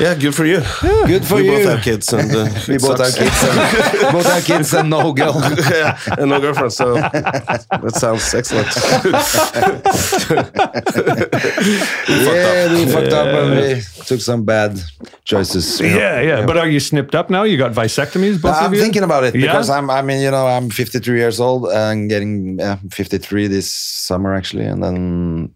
[0.00, 0.60] Yeah, good for you.
[1.06, 1.50] Good for we you.
[1.52, 4.90] both have kids, and uh, We it both have kids, and, both have kids and
[4.90, 5.34] no girl.
[5.70, 6.72] yeah, and no girlfriend.
[6.72, 8.66] So that sounds excellent.
[12.08, 14.78] yeah, we fucked up and we took some bad
[15.24, 15.80] choices.
[15.80, 15.96] you know.
[15.98, 16.46] Yeah, yeah.
[16.46, 17.42] But are you snipped up now?
[17.44, 18.80] You got vasectomies, both I'm of you?
[18.80, 19.52] thinking about it Yeah?
[19.52, 19.90] because I'm.
[19.90, 24.64] I mean, you know, I'm 53 years old and getting uh, 53 this summer actually,
[24.66, 25.54] and then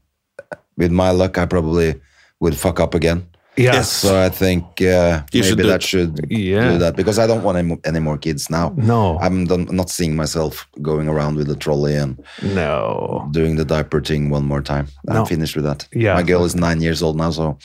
[0.76, 1.94] with my luck, I probably
[2.40, 3.26] would fuck up again.
[3.56, 3.90] Yes.
[3.90, 5.86] So I think uh, You should maybe do that it.
[5.86, 6.72] should Yeah.
[6.72, 8.72] do that because I don't want any, any more kids now.
[8.76, 9.18] No.
[9.20, 13.28] I'm done, not seeing myself going around with a trolley and No.
[13.32, 14.86] doing the diaper thing one more time.
[15.04, 15.20] No.
[15.20, 15.86] I'm finished with that.
[15.92, 16.14] Yeah.
[16.14, 17.58] My girl is nine years old now, so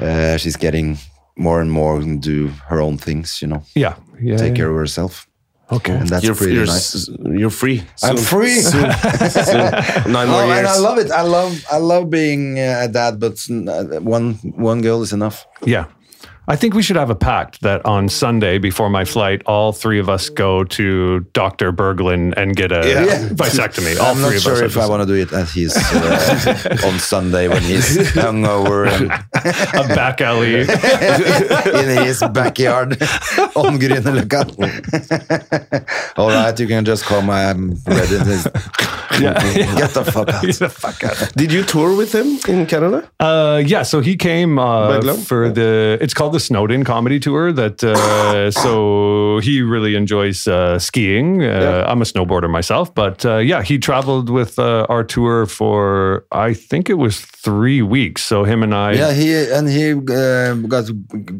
[0.00, 0.98] uh, she's getting
[1.36, 3.94] more and more and do her own things, you know, Yeah.
[4.20, 4.36] Yeah.
[4.38, 4.56] take yeah.
[4.56, 5.28] care of herself.
[5.72, 5.94] Okay.
[5.94, 7.08] And that's you're, pretty you're, nice.
[7.08, 7.82] you're free.
[8.02, 8.60] I'm free.
[8.60, 8.82] Soon.
[8.82, 10.58] Nine more Oh, years.
[10.58, 11.10] and I love it.
[11.10, 15.46] I love I love being uh, a dad, but uh, one one girl is enough.
[15.64, 15.86] Yeah.
[16.46, 19.98] I think we should have a pact that on Sunday before my flight, all three
[19.98, 21.72] of us go to Dr.
[21.72, 23.28] Berglund and get a Yeah.
[23.30, 23.98] vasectomy.
[23.98, 24.76] All I'm three not of sure us.
[24.76, 29.10] if I want to do it at his uh, on Sunday when he's hungover and
[29.10, 30.60] a back alley.
[31.80, 33.00] in his backyard
[33.56, 34.44] on Grünerløkka.
[36.18, 37.30] All right, you can just come.
[37.30, 38.18] I'm ready.
[39.14, 40.42] Get the fuck out.
[40.42, 41.32] Get the fuck out.
[41.36, 43.08] Did you tour with him in Canada?
[43.20, 45.24] Uh, yeah, so he came uh, Berglund?
[45.26, 45.98] for the.
[46.00, 47.52] It's called the Snowed In Comedy Tour.
[47.52, 51.42] That uh, so he really enjoys uh, skiing.
[51.42, 56.26] Uh, I'm a snowboarder myself, but uh, yeah, he traveled with uh, our tour for
[56.32, 58.22] I think it was three weeks.
[58.22, 58.92] So him and I.
[58.92, 60.92] Yeah, he and he uh, got a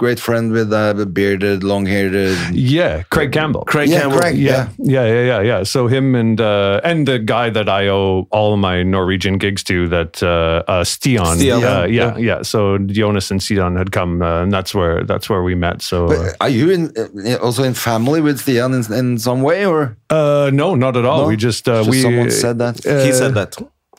[0.03, 2.15] great friend with uh, bearded, long-haired.
[2.53, 3.65] Yeah, Craig Campbell.
[3.65, 4.19] Craig yeah, Campbell.
[4.21, 4.37] Craig.
[4.37, 5.63] Yeah, yeah, yeah, yeah, yeah.
[5.65, 9.89] So him and uh, and the guy that I owe all my Norwegian gigs to,
[9.89, 11.37] that uh, uh, Stian.
[11.37, 11.87] Stian, Uh, yeah.
[11.87, 12.43] yeah, yeah.
[12.43, 15.83] So Jonas and Stian had come, uh, and that's where that's where we met.
[15.83, 19.67] So But are you in uh, also in family with Stian in, in some way,
[19.67, 21.23] or uh, no, not at all.
[21.23, 21.29] No?
[21.29, 22.75] We just uh, Just we someone said that?
[22.87, 23.51] uh, he said that.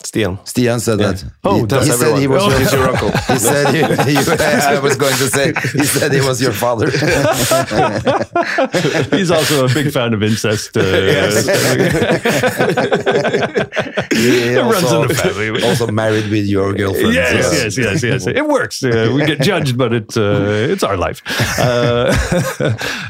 [0.05, 0.37] Stian.
[0.45, 1.23] Stian said that?
[1.43, 2.49] Oh, he, does he said he was Oh.
[2.49, 3.09] your, your uncle.
[3.33, 3.81] He said he,
[4.11, 4.17] he-
[4.75, 5.47] I was going to say
[5.79, 6.89] he said he was your father.
[9.17, 10.77] He's also a big fan of incest.
[10.77, 10.81] Uh,
[14.11, 15.63] He It runs also, in the family.
[15.63, 17.13] also married with your girlfriend.
[17.13, 18.27] Yes, so- yes, yes, yes.
[18.27, 18.83] It works.
[18.83, 21.21] Uh, we get judged, but it's uh, it's our life.
[21.59, 22.13] Uh,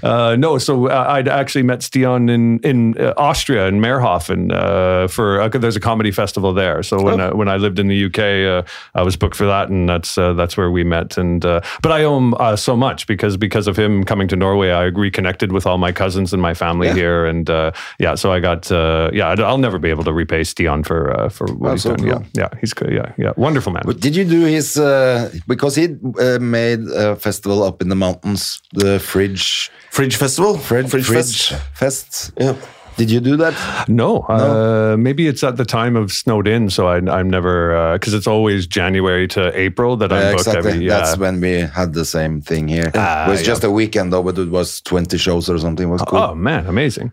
[0.03, 5.07] uh, no, so uh, I'd actually met Stian in in uh, Austria in Mayrhofen uh,
[5.07, 6.83] for uh, there's a comedy festival there.
[6.85, 8.19] So when I, when I lived in the UK,
[8.65, 11.17] uh, I was booked for that, and that's uh, that's where we met.
[11.17, 14.35] And uh, but I owe him uh, so much because because of him coming to
[14.35, 18.31] Norway, I reconnected with all my cousins and my family here, and uh, yeah, so
[18.31, 21.47] I got uh, yeah, I'd- I'll never be able to repay Stian for uh, for
[21.47, 21.99] what Oh, he's so done.
[21.99, 22.07] cool.
[22.33, 22.91] Yeah, yeah, he's good.
[22.91, 23.83] Yeah, yeah, wonderful man.
[23.85, 27.95] But did you do his uh, because he uh, made a festival up in the
[27.95, 30.57] mountains, the Fridge Fridge Festival.
[30.57, 31.61] Fridge, Fridge Fridge Fest.
[31.73, 32.31] Fest?
[32.39, 32.55] Yeah.
[32.97, 33.53] Did you do that?
[33.89, 38.13] No, Uh, maybe it's at the time of snowed in, so I, I'm never because
[38.13, 40.71] it's always January to April that I'm Yeah, booked exactly.
[40.71, 40.85] every.
[40.85, 42.91] Yeah, That's when we had the same thing here.
[42.95, 43.47] Ah, it was yeah.
[43.47, 45.87] just a weekend though, but it was 20 shows or something.
[45.89, 46.19] It was cool.
[46.19, 47.11] Oh man, amazing!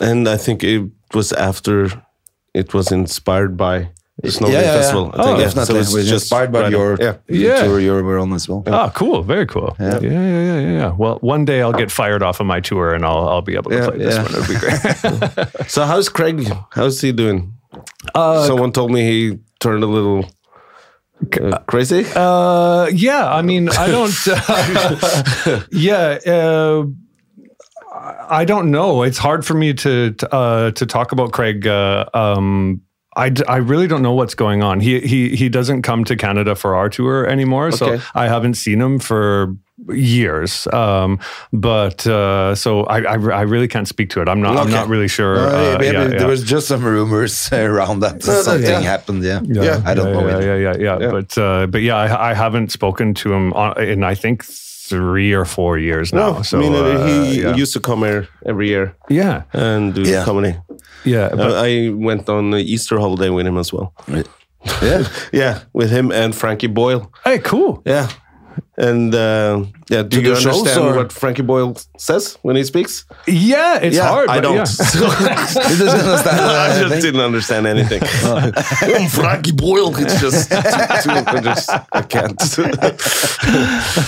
[0.00, 0.82] And I think it
[1.14, 1.88] was after
[2.54, 3.90] it was inspired by
[4.22, 5.02] the Snowed In yeah, yeah, Festival.
[5.02, 5.08] yeah.
[5.08, 5.26] I think.
[5.26, 5.44] Oh, yeah.
[5.44, 5.80] definitely.
[5.80, 6.96] it's It was inspired by right your.
[7.00, 7.16] Yeah.
[7.28, 7.62] Yeah.
[7.64, 8.62] tour you were on as well.
[8.66, 9.76] Oh, cool, very cool.
[9.78, 10.00] Yeah.
[10.00, 10.92] Yeah, yeah, yeah, yeah, yeah.
[10.96, 13.70] Well, one day I'll get fired off of my tour and I'll I'll be able
[13.70, 14.26] to Yeah, play this one.
[14.26, 15.68] It'll be great.
[15.70, 16.50] So how's Craig?
[16.70, 17.52] How's he doing?
[18.14, 20.24] Uh, Someone told me he turned a little
[21.42, 22.06] uh, crazy.
[22.14, 24.14] Uh, yeah, I mean, I don't.
[24.26, 26.84] Uh, yeah, uh,
[28.28, 29.02] I don't know.
[29.02, 31.66] It's hard for me to to, uh, to talk about Craig.
[31.66, 32.80] Uh, um,
[33.16, 34.80] I, d- I really don't know what's going on.
[34.80, 38.80] He he he doesn't come to Canada for our tour anymore, so I haven't seen
[38.80, 39.56] him for
[39.88, 40.66] years.
[40.72, 41.18] Um,
[41.52, 44.28] but uh, so I, I I really can't speak to it.
[44.28, 45.38] I'm not I'm not really sure.
[45.38, 46.26] Uh, uh, maybe yeah, there yeah.
[46.26, 48.80] was just some rumors around that no, something yeah.
[48.80, 49.22] happened.
[49.22, 50.28] Yeah, Yeah, I don't yeah, know.
[50.28, 50.98] Yeah, yeah, yeah, yeah.
[51.00, 51.10] Yeah.
[51.10, 54.44] But uh, but yeah, I, I haven't spoken to him on, in I think
[54.88, 56.32] three or four years now.
[56.32, 57.56] no, so I mean, uh, uh, he yeah.
[57.62, 60.24] used to come here every year yeah, and do Yeah.
[60.24, 60.54] comedy.
[61.04, 61.28] yeah.
[61.30, 63.92] But Uh, I went on the Easter holiday with him as well.
[64.82, 67.10] Yeah, Yeah, with him and Frankie Boyle.
[67.24, 67.82] hey, cool.
[67.86, 68.08] Yeah.
[68.78, 73.04] And uh, yeah, do you understand or- what Frankie Boyle says when he speaks?
[73.26, 74.28] Yeah, it's Yeah, hard.
[74.28, 74.56] I but don't.
[74.56, 74.66] yeah.
[75.70, 76.40] he doesn't understand.
[76.40, 78.02] I just didn't understand anything.
[78.26, 82.38] Oh, Frankie Boyle, it's just too, too, I just I can't.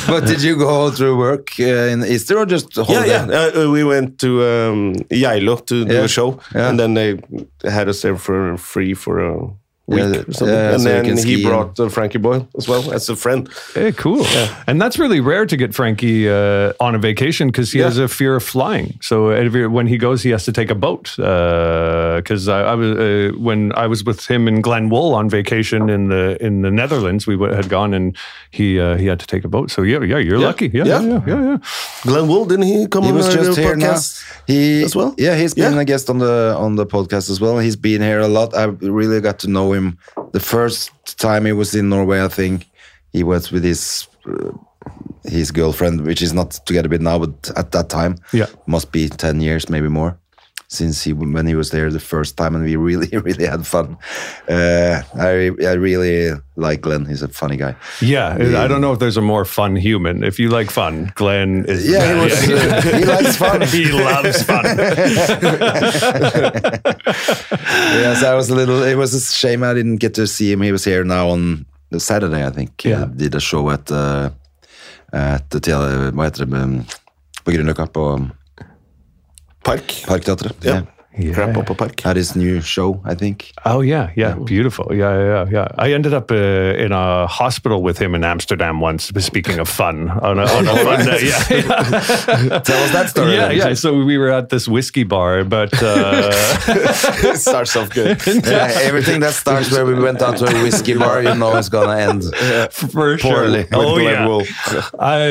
[0.07, 3.09] But did you go through work uh, in Easter or just yeah, holiday?
[3.09, 3.63] yeah.
[3.63, 6.05] Uh, we went to um, Geilo to do Yeah.
[6.05, 6.69] a show, Yeah.
[6.69, 7.19] and then they
[7.71, 9.49] had us there for free for a
[9.89, 10.55] week Yeah, or something.
[10.57, 13.49] yeah, and so then can he brought uh, Frankie Boyle as well as a friend.
[13.75, 14.25] Hey, cool.
[14.67, 17.87] And that's really rare to get Frankie uh, on a vacation because he Yeah.
[17.89, 18.99] has a fear of flying.
[19.01, 21.15] So every, when he goes, he has to take a boat.
[21.17, 25.89] Because I, I was uh, when I was with him in Glenn Wool on vacation
[25.89, 28.17] in the in the Netherlands, we w- had gone and
[28.51, 29.71] he uh, he had to take a boat.
[29.71, 30.47] So yeah, yeah, you're Yeah.
[30.51, 30.69] lucky.
[30.75, 31.01] Yeah, Yeah.
[31.03, 31.59] yeah, yeah, yeah.
[32.03, 33.93] Glenn Wool, didn't he come He on was our just here now.
[33.95, 34.25] podcast?
[34.47, 35.15] He as well?
[35.19, 35.81] Yeah, he's been Yeah.
[35.81, 37.59] a guest on the on the podcast as well.
[37.59, 38.55] He's been here a lot.
[38.55, 38.65] I
[38.99, 39.78] really got to know him.
[40.33, 42.67] The first time he was in Norway, I think
[43.13, 44.51] he was with his uh,
[45.25, 48.47] his girlfriend, which is not together with now, but at that time, Yeah.
[48.67, 50.13] must be ten years, maybe more.
[50.69, 53.97] Since he when he was there the first time, and we really really had fun.
[54.49, 57.07] Uh, I I really like Glenn.
[57.07, 57.75] He's a funny guy.
[58.01, 60.23] Yeah, I don't know if there's a more fun human.
[60.23, 61.89] If you like fun, Glenn is.
[61.89, 63.63] Yeah, he, was, uh, he likes fun.
[63.73, 64.65] he loves fun.
[68.05, 68.83] yes, I was a little.
[68.83, 70.61] It was a shame I didn't get to see him.
[70.63, 72.85] He was here now on the Saturday, I think.
[72.85, 73.03] Yeah.
[73.03, 74.31] Uh, did a show at uh,
[75.13, 76.57] at the Hva heter det?
[76.57, 76.85] um,
[77.45, 78.29] På Grünerløkka, på
[79.69, 80.03] Park.
[80.07, 80.55] Parkteatret.
[80.65, 80.83] Ja.
[81.19, 81.35] Yeah.
[81.35, 82.01] Crap up a park.
[82.01, 83.53] His new show, I think.
[83.65, 84.87] Oh yeah, yeah, beautiful.
[84.95, 85.69] Yeah, yeah, yeah, yeah.
[85.79, 86.35] I ended up uh,
[86.85, 89.09] in a hospital with him in Amsterdam once.
[89.19, 91.21] Speaking of fun, on a, on a fun day.
[91.27, 92.59] Yeah, yeah.
[92.69, 93.33] Tell us that story.
[93.35, 93.57] yeah, then.
[93.57, 93.75] yeah.
[93.75, 96.31] So we were at this whiskey bar, but uh,
[97.35, 98.21] Starts off good.
[98.27, 101.69] Yeah, everything that starts where we went out to a whiskey bar, you know, is
[101.69, 102.25] gonna end.
[102.73, 103.67] for Poorly.
[103.67, 103.75] sure.
[103.75, 104.27] Oh yeah.
[104.27, 104.43] Wool.
[104.99, 105.23] I,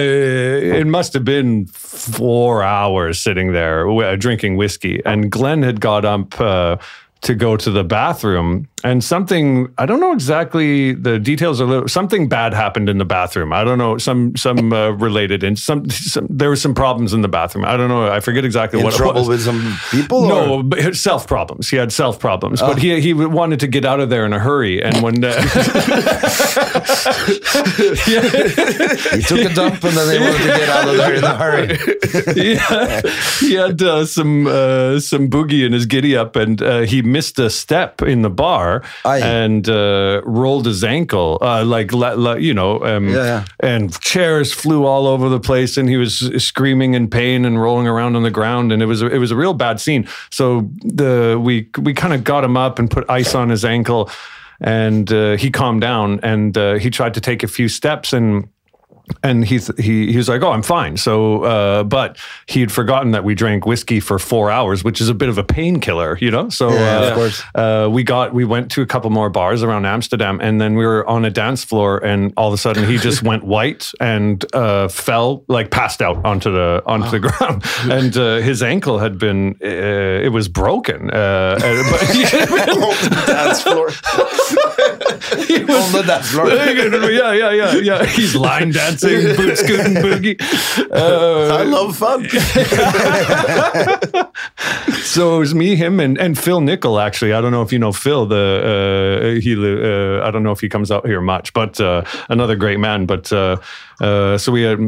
[0.81, 3.85] it must have been four hours sitting there
[4.17, 6.77] drinking whiskey, and Glenn had got up uh,
[7.21, 11.59] to go to the bathroom, and something I don't know exactly the details.
[11.59, 13.51] A little something bad happened in the bathroom.
[13.51, 17.21] I don't know some some uh, related and some, some there were some problems in
[17.21, 17.65] the bathroom.
[17.65, 18.07] I don't know.
[18.11, 19.29] I forget exactly In what trouble it was.
[19.29, 20.25] with some people?
[20.25, 21.69] or- No, but self problems.
[21.69, 24.39] He had self problems, but he he wanted to get out of there in a
[24.39, 24.81] hurry.
[24.83, 25.31] And when uh,
[27.97, 31.35] He took a dump and then he wanted to get out of there in a
[31.35, 31.77] hurry.
[32.35, 33.01] yeah,
[33.39, 37.39] he had uh, some uh, some boogie in his giddy up, and uh, he missed
[37.39, 38.66] a step in the bar
[39.05, 39.21] Aye.
[39.21, 41.37] and uh, rolled his ankle.
[41.41, 41.91] Uh, like
[42.41, 43.45] you know, um, Yeah, yeah.
[43.59, 47.87] and chairs flew all over the place, and he was screaming in pain and rolling
[47.87, 50.07] around on the ground, and it was it was a real bad scene.
[50.29, 54.09] So the we we kind of got him up and put ice on his ankle.
[54.59, 58.47] And uh, he calmed down, and uh, he tried to take a few steps, and
[59.23, 62.71] and he th- he he was like, "Oh, I'm fine." So, uh, but he had
[62.71, 66.17] forgotten that we drank whiskey for four hours, which is a bit of a painkiller,
[66.19, 66.49] you know.
[66.49, 67.43] So, Yeah, uh, of course.
[67.55, 70.85] uh, we got we went to a couple more bars around Amsterdam, and then we
[70.85, 74.43] were on a dance floor, and all of a sudden he just went white and
[74.53, 79.17] uh, fell, like passed out onto the onto the ground, and uh, his ankle had
[79.17, 79.67] been uh,
[80.25, 83.89] it was broken, uh, and- but Dance floor.
[85.47, 86.49] He was, On the dance floor.
[86.49, 88.05] yeah, yeah, yeah, yeah.
[88.05, 90.39] He's line dancing, boot scooting boogie.
[90.91, 92.27] Uh, I love fun.
[95.03, 96.99] so it was me, him, and, and Phil Nichol.
[96.99, 98.25] Actually, I don't know if you know Phil.
[98.25, 102.03] The uh, he, uh, I don't know if he comes out here much, but uh,
[102.29, 103.05] another great man.
[103.05, 103.31] But
[104.01, 104.79] uh, uh, so we had,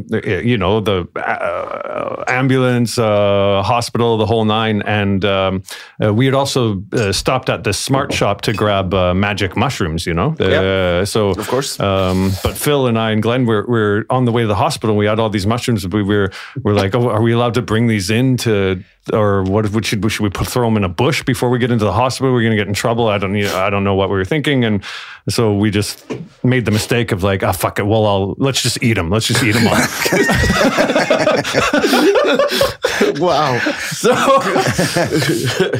[0.45, 5.63] you know, the uh, ambulance, uh, hospital, the whole nine, and um,
[6.03, 10.05] uh, we had also uh, stopped at the Smart Shop to grab uh, magic mushrooms.
[10.05, 11.79] You know, uh, so Of course.
[11.79, 14.95] um, but Phil and I and Glenn were, were on the way to the hospital.
[14.95, 15.87] We had all these mushrooms.
[15.87, 16.31] We were
[16.63, 19.83] we're like, oh, are we allowed to bring these in to, or what if we
[19.83, 22.33] should should we put throw them in a bush before we get into the hospital?
[22.33, 23.07] We're gonna get in trouble.
[23.07, 24.83] I don't I don't know what we were thinking, and
[25.29, 26.05] so we just
[26.43, 27.87] made the mistake of like, ah, fuck it.
[27.87, 29.09] Well, I'll let's just eat them.
[29.09, 29.73] Let's just eat them all.
[33.19, 33.59] wow.
[33.91, 34.11] So,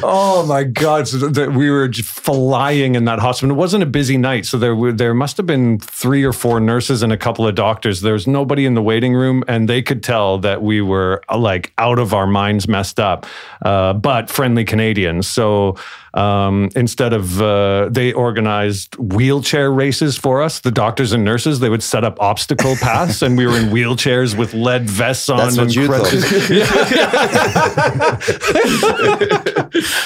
[0.02, 1.08] oh my God!
[1.08, 3.54] So that we were just flying in that hospital.
[3.54, 6.60] It wasn't a busy night, so there were there must have been three or four
[6.60, 8.00] nurses and a couple of doctors.
[8.00, 11.38] There was nobody in the waiting room, and they could tell that we were uh,
[11.38, 13.19] like out of our minds, messed up,
[13.62, 15.28] uh, but friendly Canadians.
[15.28, 15.76] So
[16.14, 21.68] um, instead of uh, they organized wheelchair races for us, the doctors and nurses they
[21.68, 25.38] would set up obstacle paths, and we were in wheelchairs with lead vests on.
[25.38, 26.24] That's what and you crutches.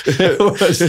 [0.07, 0.81] it was.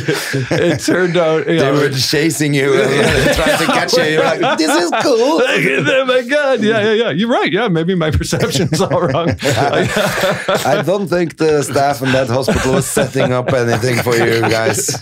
[0.51, 1.45] It turned out.
[1.45, 4.03] They Yeah, were chasing you and trying to catch you.
[4.03, 5.41] You're like, this is cool.
[5.41, 6.61] oh my god!
[6.61, 7.09] Yeah, yeah, yeah.
[7.11, 7.51] You're right.
[7.51, 9.29] Yeah, maybe my perception's all wrong.
[9.43, 15.01] I don't think the staff in that hospital was setting up anything for you guys.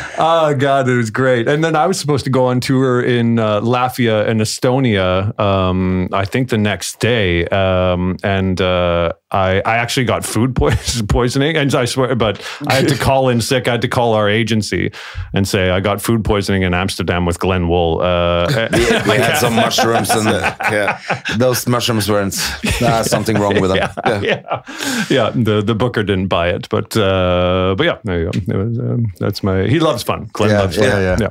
[0.23, 1.47] Oh god, it was great.
[1.47, 5.33] And then I was supposed to go on tour in uh, Latvia and Estonia.
[5.39, 10.55] Um, I think the next day, um, and uh, I I actually got food
[11.09, 11.57] poisoning.
[11.57, 13.67] And I swear, but I had to call in sick.
[13.67, 14.91] I had to call our agency
[15.33, 18.01] and say I got food poisoning in Amsterdam with Glenn Wool.
[18.01, 18.45] Uh,
[19.07, 20.27] We had some mushrooms and
[20.71, 20.99] Yeah.
[21.39, 22.35] those mushrooms weren't
[22.83, 23.89] uh, something wrong with them.
[24.05, 24.61] yeah, yeah,
[25.09, 25.31] yeah.
[25.33, 28.39] The the booker didn't buy it, but uh, but yeah, there you go.
[28.53, 29.63] It was, um, that's my.
[29.67, 30.29] He loves fun.
[30.33, 30.85] Glenn Yeah, loves fun.
[30.85, 31.29] yeah, yeah.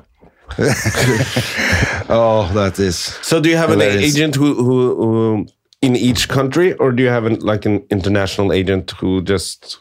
[2.13, 2.97] Oh, that is.
[3.23, 5.47] So do you have an agent who, who, who
[5.81, 9.79] in each country, or do you have an, like an international agent who just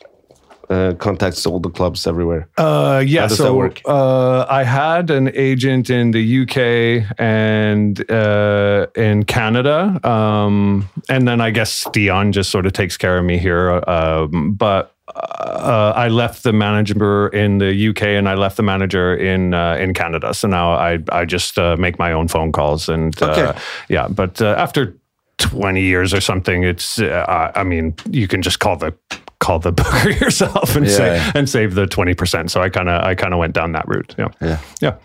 [0.70, 2.48] uh, contacts all the clubs everywhere.
[2.58, 3.82] Uh, yeah, How does so that work?
[3.86, 11.42] Uh, I had an agent in the UK and uh, in Canada, um, and then
[11.42, 13.84] I guess Dion just sort of takes care of me here.
[13.90, 19.16] Um, but uh, I left the manager in the UK and I left the manager
[19.16, 20.34] in uh, in Canada.
[20.34, 23.60] So now I I just uh, make my own phone calls and uh, Okay.
[23.90, 24.08] yeah.
[24.08, 24.96] But uh, after
[25.38, 28.94] twenty years or something, it's uh, I mean you can just call the
[29.40, 32.52] call the booker yourself and Yeah, say and save the twenty percent.
[32.52, 34.16] So I kind of I kind of went down that route.
[34.18, 34.96] Yeah, Yeah, yeah.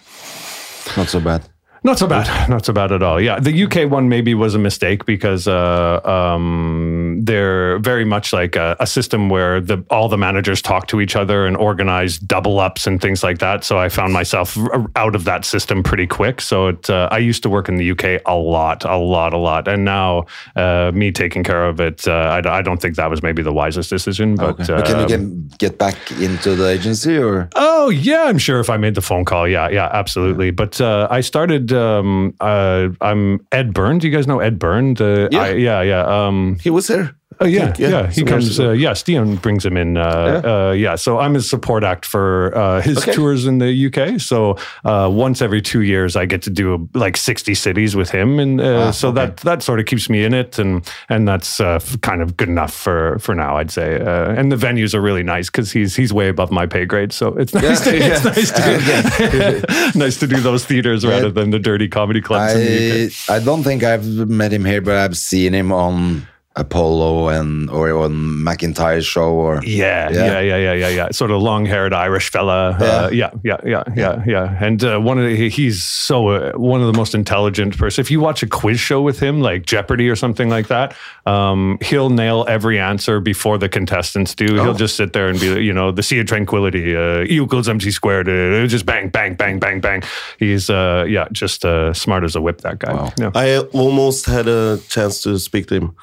[0.96, 1.42] not so bad.
[1.84, 2.48] Not so bad.
[2.48, 3.20] Not so bad at all.
[3.20, 8.56] Yeah, the UK one maybe was a mistake because uh, um, they're very much like
[8.56, 12.58] a, a system where the all the managers talk to each other and organize double
[12.58, 13.64] ups and things like that.
[13.64, 16.40] So I found myself r- out of that system pretty quick.
[16.40, 19.38] So it, uh, I used to work in the UK a lot, a lot, a
[19.38, 20.24] lot, and now
[20.56, 22.12] uh, me taking care of it, uh,
[22.42, 24.36] I, I don't think that was maybe the wisest decision.
[24.36, 24.74] But, Okay.
[24.74, 27.50] But can you um, get, get back into the agency or?
[27.56, 30.50] Oh yeah, I'm sure if I made the phone call, yeah, yeah, absolutely.
[30.50, 31.73] But uh, I started.
[31.74, 33.98] Um, uh, I'm Ed Byrne.
[33.98, 34.94] Do you guys know Ed Byrne?
[34.94, 35.40] The, Yeah.
[35.42, 36.04] I, yeah, yeah.
[36.26, 37.16] Um, He was here.
[37.40, 38.06] Oh yeah, think, yeah, yeah.
[38.10, 38.58] He comes.
[38.60, 39.96] Uh, yeah, Stian brings him in.
[39.96, 40.50] Uh, yeah.
[40.68, 40.94] Uh, yeah.
[40.96, 43.12] So I'm his support act for uh, his Okay.
[43.12, 44.20] tours in the UK.
[44.20, 48.38] So uh, once every two years, I get to do like 60 cities with him,
[48.38, 51.78] and uh, so that that sort of keeps me in it, and and that's uh,
[52.02, 54.00] kind of good enough for for now, I'd say.
[54.00, 57.12] Uh, and the venues are really nice because he's he's way above my pay grade,
[57.12, 57.80] so it's nice.
[57.84, 62.54] to, it's nice to nice to do those theaters rather than the dirty comedy clubs
[62.54, 63.30] in the UK.
[63.30, 66.26] I I don't think I've met him here, but I've seen him on
[66.56, 70.24] Apollo and or on McIntyre's show or Yeah, Yeah.
[70.26, 71.08] yeah, yeah, yeah, yeah, yeah.
[71.10, 72.70] Sort of long-haired Irish fella.
[72.70, 74.56] Uh, yeah, yeah, yeah, yeah, yeah.
[74.64, 78.00] And uh, one of the, he's so uh, one of the most intelligent person.
[78.02, 80.94] If you watch a quiz show with him, like Jeopardy or something like that,
[81.26, 84.46] um, he'll nail every answer before the contestants do.
[84.54, 87.68] He'll just sit there and be, you know, the sea of tranquility, uh, E equals
[87.68, 90.02] MC squared, uh, just bang, bang, bang, bang, bang.
[90.38, 92.60] He's uh, yeah, just uh, smart as a whip.
[92.60, 93.12] That guy.
[93.18, 93.30] Yeah.
[93.34, 95.96] I almost had a chance to speak to him,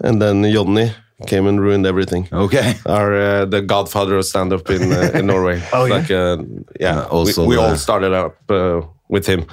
[0.00, 0.92] and then Johnny
[1.26, 2.28] came and ruined everything.
[2.32, 2.74] Okay.
[2.86, 5.62] Our uh, the godfather of stand up in uh, in Norway.
[5.72, 5.94] Oh, yeah?
[5.94, 6.38] like uh,
[6.80, 7.04] yeah.
[7.04, 9.46] also we, we all started up uh, with him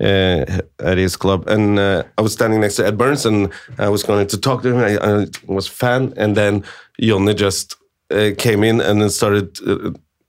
[0.00, 3.88] uh, at his club, and uh, I was standing next to Ed Burns, and I
[3.88, 4.78] was going to talk to him.
[4.78, 6.64] I, I was fan, and then
[7.00, 7.76] Johnny just
[8.38, 9.58] came in and then started.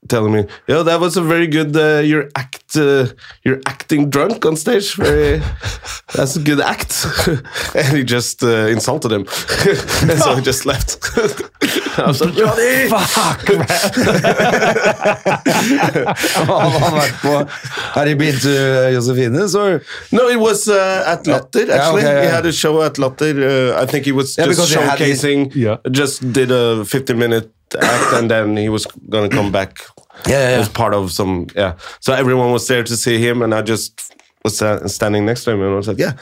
[0.08, 1.76] Telling me, yo, that was a very good.
[1.76, 3.06] Uh, you're act, uh,
[3.44, 4.94] you're acting drunk on stage.
[4.94, 5.40] Very,
[6.14, 7.06] that's a good act.
[7.74, 9.22] and he just uh, insulted him,
[10.10, 10.98] and so he just left.
[11.98, 12.90] I was like, Johnny,
[16.96, 17.32] vært på
[17.94, 18.52] Har he been to
[18.92, 19.80] Josefines or?
[20.12, 21.66] No, it was uh, at Latter.
[21.66, 23.34] Yeah, Actually, okay, yeah, he had a show at Latter.
[23.40, 25.54] Uh, I think he was Yeah, just had showcasing.
[25.54, 25.76] Yeah.
[25.90, 29.82] Just did a 15 minute act, and then he was gonna come back.
[30.26, 31.74] Yeah, yeah, As part of some, yeah.
[32.00, 34.14] So everyone was there to see him, and I just
[34.44, 36.12] was uh, standing next to him, and I was like, yeah.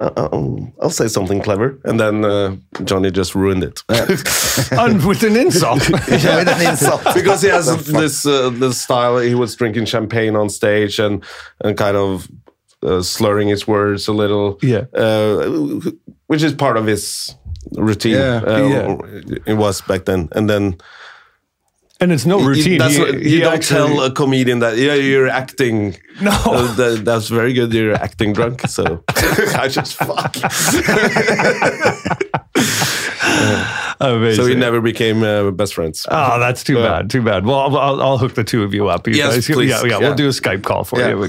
[0.00, 3.82] uh, I'll, I'll say something clever, and then uh, Johnny just ruined it
[4.72, 5.88] and with an insult.
[6.08, 7.02] Yeah, with an insult.
[7.14, 9.18] because he has this uh, this style.
[9.18, 11.24] He was drinking champagne on stage and
[11.64, 12.28] and kind of
[12.82, 14.58] uh, slurring his words a little.
[14.62, 14.84] Yeah.
[14.94, 15.80] uh,
[16.28, 17.34] which is part of his
[17.76, 18.14] routine.
[18.14, 18.42] Yeah.
[18.46, 18.96] Uh, Yeah.
[19.46, 20.76] It was back then, and then
[22.00, 22.80] and it's no routine.
[22.80, 25.96] He- what- you don't actually- tell a comedian that yeah you're acting.
[26.20, 26.30] No.
[26.30, 27.72] Uh, that, that's very good.
[27.72, 28.60] You're acting drunk.
[28.68, 29.02] So
[29.58, 30.36] I just fuck.
[34.00, 34.44] Amazing.
[34.44, 36.06] so we never became uh, best friends.
[36.10, 36.88] Oh, that's too Yeah.
[36.88, 37.10] bad.
[37.10, 37.44] Too bad.
[37.44, 39.06] Well, I'll, I'll, I'll hook the two of you up.
[39.08, 39.46] You Yes, guys.
[39.46, 39.70] please.
[39.70, 39.98] Yeah, yeah, Yeah.
[39.98, 41.08] We'll do a Skype call for Yeah.
[41.10, 41.22] you.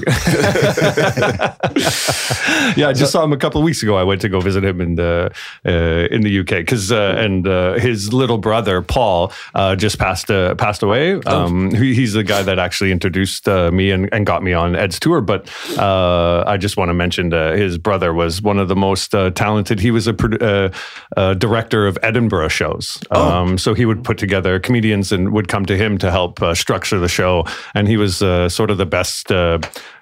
[2.76, 3.96] yeah, I just saw him a couple of weeks ago.
[3.96, 5.30] I went to go visit him in the
[5.66, 10.30] uh, in the UK because uh, and uh, his little brother Paul uh, just passed
[10.30, 11.14] uh, passed away.
[11.26, 14.76] Um, he, he's the guy that actually introduced uh, me and, and got me on
[14.76, 15.20] Ed's tour.
[15.20, 19.14] But uh, I just want to mention uh, his brother was one of the most
[19.14, 19.80] uh, talented.
[19.80, 20.70] He was a uh,
[21.16, 22.98] uh, director of Edinburgh shows.
[23.10, 26.54] Um, so he would put together comedians and would come to him to help uh,
[26.54, 27.44] structure the show.
[27.74, 29.58] And he was uh, sort of the best uh,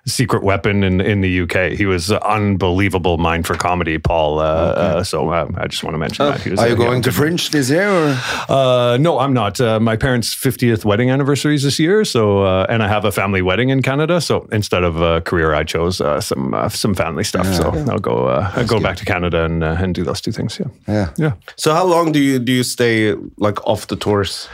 [0.09, 1.79] secret weapon in in the UK.
[1.79, 4.39] He was an unbelievable mind for comedy, Paul.
[4.41, 6.41] Uh, uh, so uh, I just want to mention that.
[6.43, 7.89] He was, Are you uh, yeah, going to good- Fringe this year?
[7.89, 8.17] Or?
[8.49, 9.61] uh, no, I'm not.
[9.61, 13.13] Uh, my parents' 50th wedding anniversary is this year, so uh, and I have a
[13.13, 14.21] family wedding in Canada.
[14.21, 17.47] So instead of a career, I chose uh, some uh, some family stuff.
[17.55, 20.33] So I'll go uh, I'll go back to Canada and uh, and do those two
[20.33, 20.59] things.
[20.59, 21.09] Yeah, Yeah.
[21.17, 21.33] yeah.
[21.57, 24.49] So how long do you do you stay like off the tours?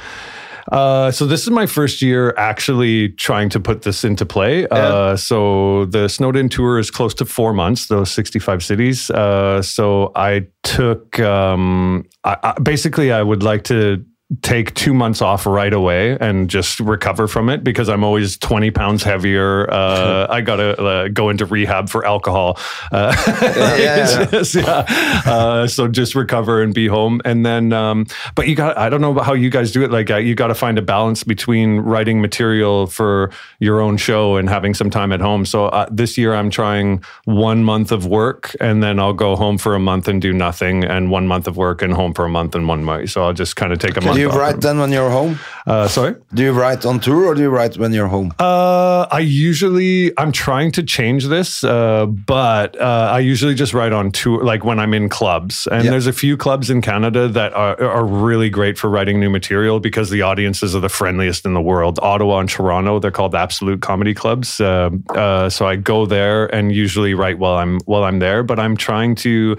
[0.71, 4.67] Uh, so this is my first year actually trying to put this into play.
[4.69, 9.11] Uh, so the Snowed In tour is close to four months, those 65 cities.
[9.11, 14.05] Uh, so I took, um, I, I, basically I would like to
[14.43, 18.71] take two months off right away and just recover from it because I'm always 20
[18.71, 19.71] pounds heavier.
[19.71, 22.59] Uh, I got to uh, go into rehab for alcohol.
[22.91, 23.15] Uh,
[23.57, 24.25] yeah, yeah.
[24.25, 24.87] just- yeah.
[25.27, 27.21] Uh, so just recover and be home.
[27.25, 29.91] And then, um, but you got, I don't know how you guys do it.
[29.91, 34.37] Like, uh, you got to find a balance between writing material for your own show
[34.37, 35.45] and having some time at home.
[35.45, 39.59] So uh, this year I'm trying one month of work and then I'll go home
[39.59, 42.29] for a month and do nothing, and one month of work and home for a
[42.31, 43.11] month and one month.
[43.11, 44.14] So I'll just kind of take a month.
[44.15, 45.39] Do you write then when you're home?
[45.67, 46.15] Uh, sorry.
[46.35, 48.33] Do you write on tour or do you write when you're home?
[48.39, 53.93] Uh, I usually I'm trying to change this, uh, but uh, I usually just write
[53.93, 55.67] on tour, like when I'm in clubs.
[55.71, 55.91] And Yeah.
[55.93, 59.81] there's a few clubs in Canada that are are really great for writing new material
[59.81, 61.99] because the audiences are the friendliest in the world.
[62.03, 64.61] Ottawa and Toronto, they're called Absolute Comedy Clubs.
[64.61, 68.43] Uh, uh, so I go there and usually write while I'm while I'm there.
[68.43, 69.57] But I'm trying to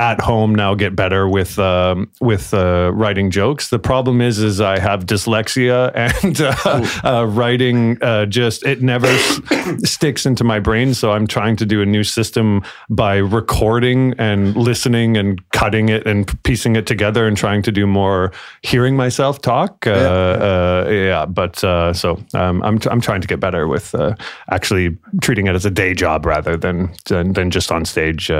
[0.00, 3.68] at home now get better with um, with uh, writing jokes.
[3.68, 5.92] The problem is, is I have dyslexia
[6.24, 9.40] and uh, uh, writing uh, just it never s-
[9.84, 10.94] sticks into my brain.
[10.94, 16.06] So I'm trying to do a new system by recording and listening and cutting it
[16.06, 18.32] and piecing it together and trying to do more
[18.62, 19.86] hearing myself talk.
[19.86, 19.96] Uh, yeah.
[20.00, 24.14] Uh, yeah, but uh, so um, I'm I'm trying to get better with uh,
[24.50, 28.30] actually treating it as a day job rather than than, than just on stage.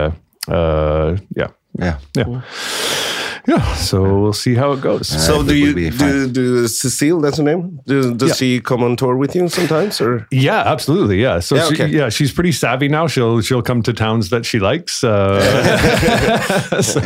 [0.48, 1.98] Uh, uh, yeah, Yeah.
[2.16, 2.40] yeah,
[3.46, 3.74] yeah.
[3.74, 5.08] So we'll see how it goes.
[5.08, 7.20] So it do you do, do Cecile?
[7.20, 7.80] That's her name.
[7.86, 8.34] Do, does Yeah.
[8.34, 11.20] she come on tour with you sometimes, or Yeah, absolutely.
[11.22, 11.40] Yeah.
[11.40, 11.86] So Yeah, she, okay.
[11.88, 13.06] yeah, she's pretty savvy now.
[13.08, 15.02] She'll she'll come to towns that she likes.
[15.02, 15.40] Uh,
[16.82, 17.00] so,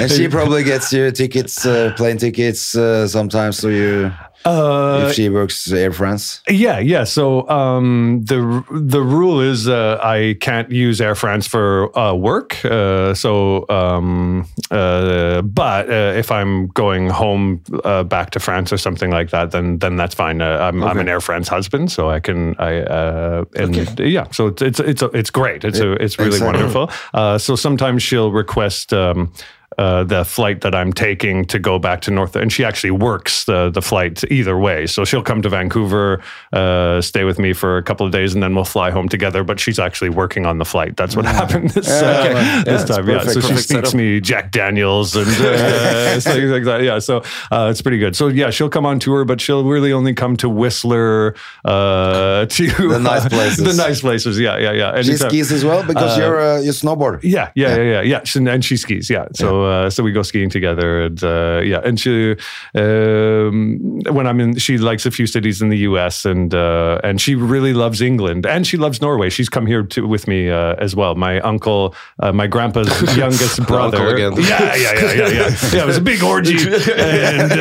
[0.00, 3.58] And she probably gets you tickets, uh, plane tickets uh, sometimes.
[3.58, 4.12] So you,
[4.44, 6.40] uh, if she works Air France.
[6.48, 7.04] Yeah, yeah.
[7.04, 12.64] So um, the the rule is uh, I can't use Air France for uh, work.
[12.64, 18.78] Uh, so, um, uh, but uh, if I'm going home uh, back to France or
[18.78, 20.40] something like that, then then that's fine.
[20.40, 24.26] Uh, I'm, I'm an Air France husband, so I can I uh, and yeah.
[24.30, 25.64] So it's it's it's, it's great.
[25.64, 26.60] It's a, it's really Exactly.
[26.60, 26.90] wonderful.
[27.12, 28.92] Uh, so sometimes she'll request.
[28.92, 29.32] Um,
[29.80, 33.44] uh, the flight that I'm taking to go back to North, and she actually works
[33.44, 34.86] the the flight either way.
[34.86, 36.20] So she'll come to Vancouver,
[36.52, 39.42] uh, stay with me for a couple of days, and then we'll fly home together.
[39.42, 40.96] But she's actually working on the flight.
[40.98, 42.34] That's what happened this, uh, okay.
[42.70, 43.08] this Yeah, time.
[43.08, 46.82] it's Yeah, so she Perfect speaks me Jack Daniels and uh, things like that.
[46.82, 48.14] Yeah, so uh, it's pretty good.
[48.14, 52.66] So yeah, she'll come on tour, but she'll really only come to Whistler, uh, to
[52.68, 53.64] The nice places.
[53.76, 54.38] the nice places.
[54.38, 55.02] Yeah, yeah, yeah.
[55.02, 57.20] She skis as well because you're uh, you snowboard.
[57.22, 58.24] yeah, yeah, yeah, yeah, yeah.
[58.24, 59.08] She, and she skis.
[59.08, 62.36] Yeah, so uh, so we go skiing together, and uh, yeah, and she
[62.74, 66.24] um, when I'm in, she likes a few cities in the U.S.
[66.24, 69.30] and uh, and she really loves England, and she loves Norway.
[69.30, 71.14] She's come here to, with me uh, as well.
[71.14, 73.98] My uncle, uh, my grandpa's youngest brother.
[73.98, 74.32] uncle again.
[74.36, 75.56] Yeah, yeah, yeah, yeah, yeah.
[75.72, 76.56] Yeah, it was a big orgy,
[76.96, 77.52] and.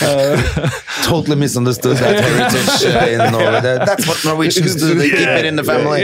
[0.00, 0.70] Uh,
[1.04, 3.60] Totally misunderstood that heritage uh, in Norway.
[3.60, 4.94] That- That's what Norwegians do.
[4.94, 6.02] They keep it in the family.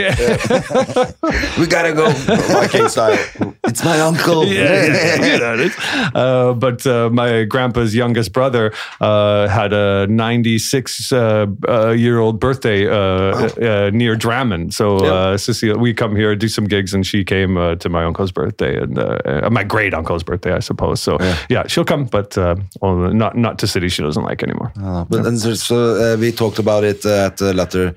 [1.59, 3.17] We gotta go Viking style.
[3.63, 4.45] It's my uncle.
[4.45, 5.75] yeah, yeah, yeah, you know it is.
[6.13, 12.39] Uh, but uh, my grandpa's youngest brother uh, had a 96 uh, uh, year old
[12.39, 14.71] birthday uh, uh, near Drammen.
[14.73, 18.03] So uh, Cecilia, we come here, do some gigs, and she came uh, to my
[18.03, 21.01] uncle's birthday and uh, uh, my great uncle's birthday, I suppose.
[21.01, 21.17] So
[21.49, 24.71] yeah, she'll come, but uh, well, not not to cities she doesn't like anymore.
[24.81, 25.75] Uh, but then there's, so
[26.13, 27.93] uh, we talked about it uh, at the latter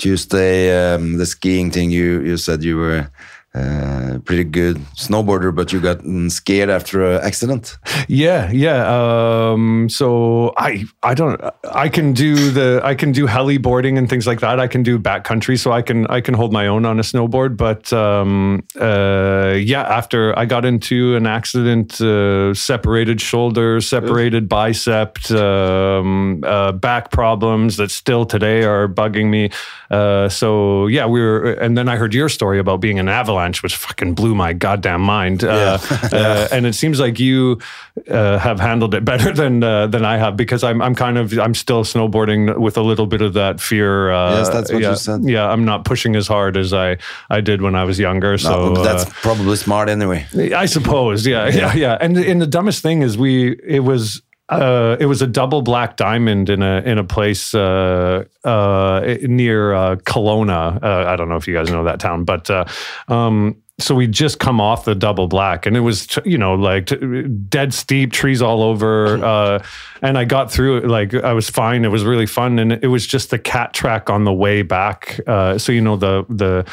[0.00, 0.94] Tuesday.
[0.94, 1.90] Um, the skiing thing.
[1.90, 3.10] You you said you were
[3.54, 7.78] uh, pretty good snowboarder, but you got mm, scared after an accident.
[8.06, 8.86] Yeah, yeah.
[8.86, 11.40] Um, so I, I don't,
[11.72, 14.60] I can do the, I can do heli boarding and things like that.
[14.60, 17.56] I can do backcountry, so I can, I can hold my own on a snowboard.
[17.56, 25.30] But um, uh, yeah, after I got into an accident, uh, separated shoulder, separated bicep,
[25.30, 29.50] um, uh, back problems that still today are bugging me.
[29.90, 33.39] Uh, so yeah, we were, and then I heard your story about being an avalanche,
[33.62, 35.44] which fucking blew my goddamn mind.
[35.44, 35.78] Uh,
[36.12, 37.58] uh, and it seems like you
[38.08, 41.38] uh, have handled it better than uh, than I have because I'm I'm kind of
[41.38, 44.10] I'm still snowboarding with a little bit of that fear.
[44.10, 45.24] Uh, Yes, that's what you yeah, said.
[45.24, 48.38] Yeah, I'm not pushing as hard as I I did when I was younger.
[48.38, 50.26] So No, that's uh, probably smart anyway.
[50.54, 51.98] I suppose, yeah, yeah, yeah.
[52.00, 55.96] And and the dumbest thing is we it was uh, it was a double black
[55.96, 60.82] diamond in a in a place uh, uh, near uh, Kelowna.
[60.82, 62.64] Uh, I don't know if you guys know that town, but uh,
[63.08, 66.86] um, so we just come off the double black, and it was you know like
[66.86, 69.64] t- dead steep, trees all over, uh,
[70.02, 71.84] and I got through it like I was fine.
[71.84, 75.20] It was really fun, and it was just the cat track on the way back.
[75.28, 76.70] Uh, so you know the the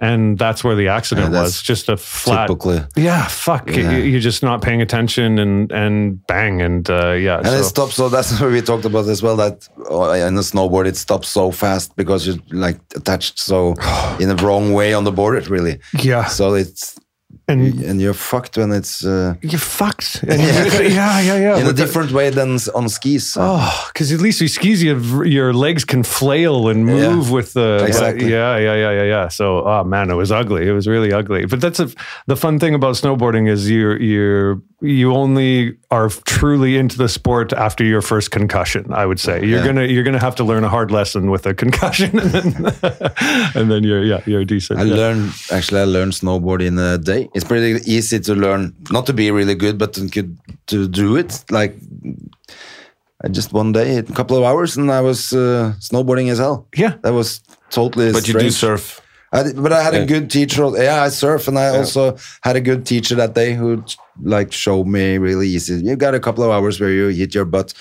[0.00, 1.62] and that's where the accident Yeah, was.
[1.62, 2.46] Just a flat.
[2.48, 3.68] typically- Yeah, fuck.
[3.70, 3.90] Yeah.
[3.92, 7.38] You- You're just not paying attention, and and bang, and uh, yeah.
[7.38, 9.36] And so- it stops, so that's what we talked about as well.
[9.36, 13.74] That uh, in a snowboard, it stops so fast because you're like attached so
[14.20, 15.78] in the wrong way on the board, really.
[15.98, 16.24] Yeah.
[16.26, 16.96] So it's
[17.48, 20.22] and and you're fucked when it's uh, you're fucked.
[20.24, 21.36] And yeah, yeah, yeah.
[21.38, 21.58] yeah.
[21.60, 23.36] in a different way than on skis.
[23.38, 27.10] Oh, because at least with skis, you your legs can flail and Yeah.
[27.14, 28.30] move with the Exactly.
[28.30, 29.28] yeah, yeah, yeah, yeah, yeah.
[29.28, 30.66] So, oh man, it was ugly.
[30.68, 31.46] It was really ugly.
[31.46, 31.88] But that's a,
[32.26, 37.52] the fun thing about snowboarding is you're you're you only are truly into the sport
[37.52, 38.92] after your first concussion.
[38.92, 39.66] I would say you're Yeah.
[39.66, 42.54] gonna you're gonna have to learn a hard lesson with a concussion, and then,
[43.54, 44.80] and then you're yeah you're decent.
[44.80, 44.96] I yeah.
[44.96, 45.80] learned actually.
[45.80, 47.28] I learned snowboard in a day.
[47.36, 50.08] It's pretty easy to learn, not to be really good, but to,
[50.68, 51.44] to do it.
[51.50, 51.76] Like
[53.22, 56.66] I just one day, a couple of hours, and I was uh, snowboarding as hell.
[56.74, 56.94] Yeah.
[57.02, 58.12] that was totally.
[58.12, 59.02] But you do surf.
[59.32, 60.70] I but I had a good teacher.
[60.82, 63.84] Yeah, I surf, and I also had a good teacher that day who
[64.22, 65.74] like showed me really easy.
[65.84, 67.74] You got a couple of hours where you hit your butt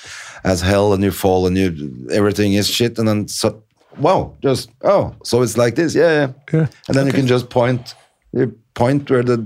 [0.43, 3.63] as hell, and you fall, and you everything is shit, and then so
[3.99, 6.67] wow, just oh, so it's like this, yeah, yeah, Yeah.
[6.87, 7.95] and then you can just point.
[8.33, 9.39] You point where the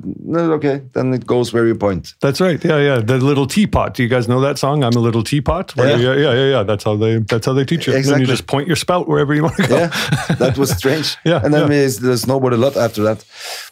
[0.58, 2.16] okay, then it goes where you point.
[2.20, 2.62] That's right.
[2.66, 3.00] Yeah, yeah.
[3.00, 3.94] The little teapot.
[3.94, 4.84] Do you guys know that song?
[4.84, 5.74] I'm a little teapot.
[5.78, 5.96] Yeah.
[5.96, 6.64] you- yeah, yeah, yeah.
[6.64, 7.20] That's how they.
[7.20, 7.94] That's how they teach you.
[7.94, 8.22] Then Exactly.
[8.24, 9.78] you just point your spout wherever you want to go.
[9.78, 11.16] yeah, that was strange.
[11.26, 11.86] Yeah, and then yeah.
[11.86, 13.24] we the snowboard a lot after that.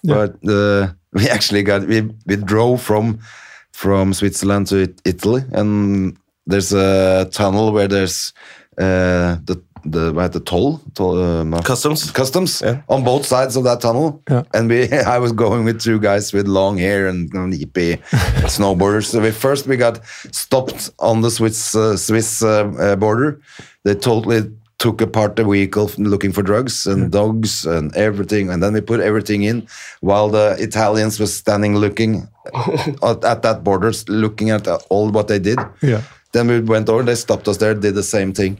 [0.03, 3.19] But uh, we actually got we, we drove from
[3.71, 8.33] from Switzerland to Italy, and there's a tunnel where there's
[8.77, 11.17] uh, the the hva the toll, toll
[11.53, 12.11] uh, Customs?
[12.11, 14.21] customs on both sides of that tunnel.
[14.29, 14.43] Yeah.
[14.53, 17.97] And we I was going with two guys with long hair and you hippie
[18.47, 19.05] snowboarders.
[19.11, 19.99] So we first we got
[20.31, 23.39] stopped on the Swiss uh, Swiss uh, uh, border.
[23.83, 28.73] They totally took apart the vehicle looking for drugs and dogs and everything and then
[28.73, 29.65] we put everything in
[30.01, 32.27] while the Italians was standing looking
[33.03, 36.01] at, at that border looking at all what they did Yeah.
[36.31, 38.59] then we went over they stopped us there did the same thing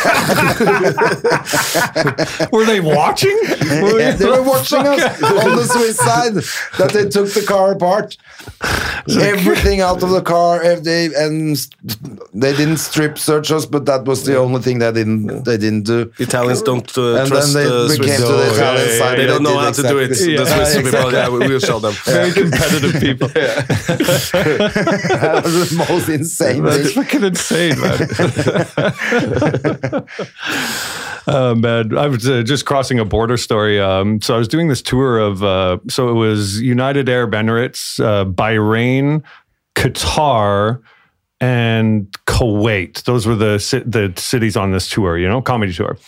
[2.52, 3.36] Were they watching?
[3.82, 6.34] Were Yeah, they were watching us on the Swiss side
[6.78, 8.16] that they took the car apart,
[9.20, 11.56] everything out of the car, if they and
[12.34, 15.82] they didn't strip search us, but that was the only thing they didn't they didn't
[15.84, 16.12] do.
[16.18, 18.10] Italians don't uh, And trust then they uh, we Swiss.
[18.10, 19.18] came to the Italian yeah, yeah, side.
[19.18, 20.10] They don't know did how to do it.
[20.10, 20.92] exactly- The Yeah, Swiss exactly.
[20.92, 21.94] people, yeah, we- we'll show them.
[22.04, 23.28] Very competitive people.
[25.20, 27.02] That was the most insane That's thing.
[27.02, 27.98] fucking insane, man.
[31.26, 33.78] Oh man, I was uh, just crossing a border story.
[33.78, 35.44] Um, so I was doing this tour of.
[35.44, 39.22] Uh, so it was United Arab Emirates, uh, Bahrain,
[39.76, 40.80] Qatar,
[41.40, 43.04] and Kuwait.
[43.04, 45.18] Those were the the cities on this tour.
[45.18, 45.98] You know, comedy tour,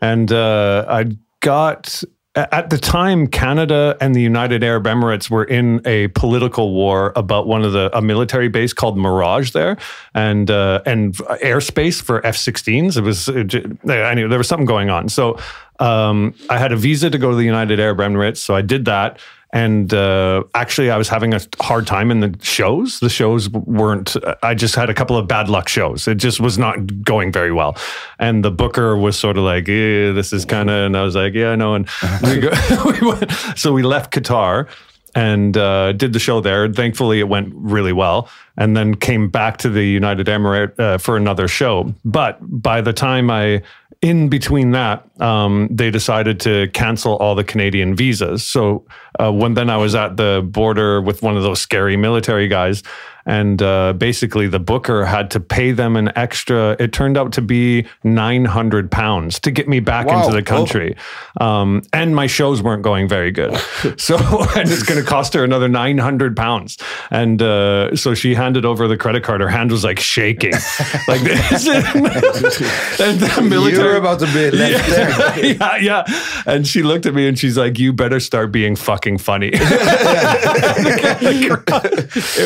[0.00, 2.02] and uh, I got.
[2.36, 7.46] At the time, Canada and the United Arab Emirates were in a political war about
[7.46, 9.78] one of the a military base called Mirage there,
[10.14, 12.98] and uh, and airspace for F-16s.
[12.98, 15.08] It was anyway, there was something going on.
[15.08, 15.38] So
[15.80, 18.84] um, I had a visa to go to the United Arab Emirates, so I did
[18.84, 19.18] that.
[19.56, 23.00] And uh, actually, I was having a hard time in the shows.
[23.00, 24.14] The shows weren't.
[24.42, 26.06] I just had a couple of bad luck shows.
[26.06, 27.74] It just was not going very well.
[28.18, 31.16] And the booker was sort of like, eh, "This is kind of," and I was
[31.16, 31.88] like, "Yeah, I know." And
[32.22, 32.50] we go,
[33.00, 34.68] we went, so we left Qatar
[35.14, 36.64] and uh, did the show there.
[36.64, 40.98] And thankfully, it went really well, and then came back to the United Emirates uh,
[40.98, 41.94] for another show.
[42.04, 43.62] But by the time I,
[44.02, 48.44] in between that, um, they decided to cancel all the Canadian visas.
[48.46, 48.84] So
[49.18, 52.82] uh, when then I was at the border with one of those scary military guys.
[53.28, 56.76] And uh, basically, the booker had to pay them an extra.
[56.78, 60.20] It turned out to be nine hundred pounds to get me back Wow.
[60.22, 60.94] into the country,
[61.40, 63.50] um, and my shows weren't going very good.
[63.98, 64.16] So,
[64.56, 66.78] and it's going to cost her another nine hundred pounds.
[67.10, 69.40] And uh, so she handed over the credit card.
[69.40, 70.52] Her hand was like shaking,
[71.08, 71.66] like this.
[73.00, 75.10] and the military You're about to be left there.
[75.44, 76.04] yeah, yeah.
[76.46, 79.58] And she looked at me and she's like, "You better start being fucking funny." it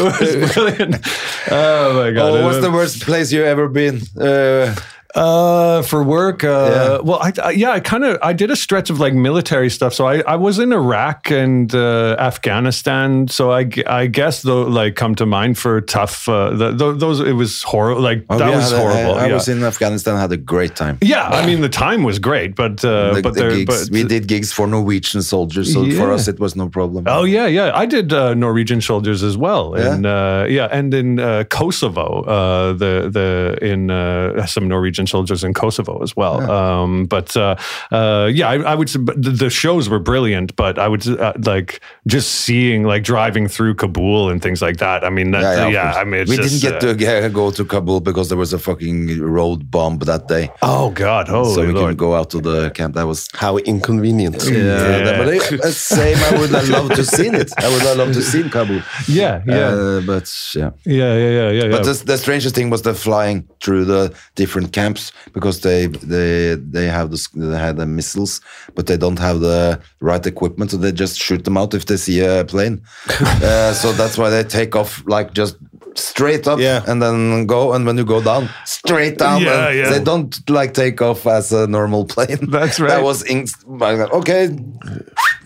[0.03, 1.07] was brilliant.
[1.51, 2.33] Oh my god!
[2.33, 4.01] Oh, what's the worst place you ever been?
[4.19, 4.75] Uh,
[5.15, 6.99] Uh, for work, uh, Yeah.
[7.03, 9.93] well, I, I yeah, I kind of I did a stretch of like military stuff.
[9.95, 13.27] So I, I was in Iraq and uh, Afghanistan.
[13.29, 16.29] So I, I guess though like come to mind for tough.
[16.29, 18.03] Uh, the, tho- those it was horrible.
[18.03, 19.15] Like oh, that yeah, was I- horrible.
[19.15, 19.35] I, I yeah.
[19.35, 20.99] was in Afghanistan, had a great time.
[21.01, 23.93] yeah, I mean the time was great, but uh, The- but the there, gigs, but
[23.93, 27.05] we did gigs for Norwegian soldiers, so for us it was no problem.
[27.09, 27.73] Oh yeah, yeah.
[27.75, 32.73] I did uh, Norwegian soldiers as well, and uh, yeah, and in uh, Kosovo, uh,
[32.75, 36.41] the the in uh, some Norwegian Norwegian soldiers in Kosovo as well.
[36.51, 37.57] Um, but uh,
[37.91, 38.89] uh, yeah, I, I would.
[38.89, 43.75] The the shows were brilliant, but I would uh, like just seeing like driving through
[43.77, 45.05] Kabul and things like that.
[45.05, 46.01] I mean, that, Yeah, yeah, yeah.
[46.01, 48.53] I mean, it's we just, didn't get uh, to go to Kabul because there was
[48.53, 50.51] a fucking road bomb that day.
[50.63, 51.29] Oh God!
[51.29, 51.77] Holy so we Lord!
[51.81, 52.95] couldn't go out to the camp.
[52.95, 54.37] That was How inconvenient.
[54.45, 56.17] yeah, that- but it, same.
[56.17, 57.51] I would have loved to seen it.
[57.59, 58.81] I would have loved to seen Kabul.
[59.09, 60.71] Yeah, yeah, Uh, but yeah.
[60.85, 61.69] yeah, yeah, yeah, yeah.
[61.75, 61.93] But yeah.
[61.93, 64.03] the, the strangest thing was the flying through the
[64.35, 64.90] different camps
[65.33, 68.41] because they they they have the they have the missiles,
[68.75, 71.97] but they don't have the right equipment, so they just shoot them out if they
[71.97, 72.81] see a plane.
[73.21, 75.57] uh, so that's why they take off like just
[75.95, 76.83] straight up Yeah.
[76.87, 79.43] and then go, and when you go down, straight down.
[79.43, 79.91] Yeah, yeah.
[79.91, 82.39] They don't like take off as a normal plane.
[82.51, 84.51] That's right That was in, okay.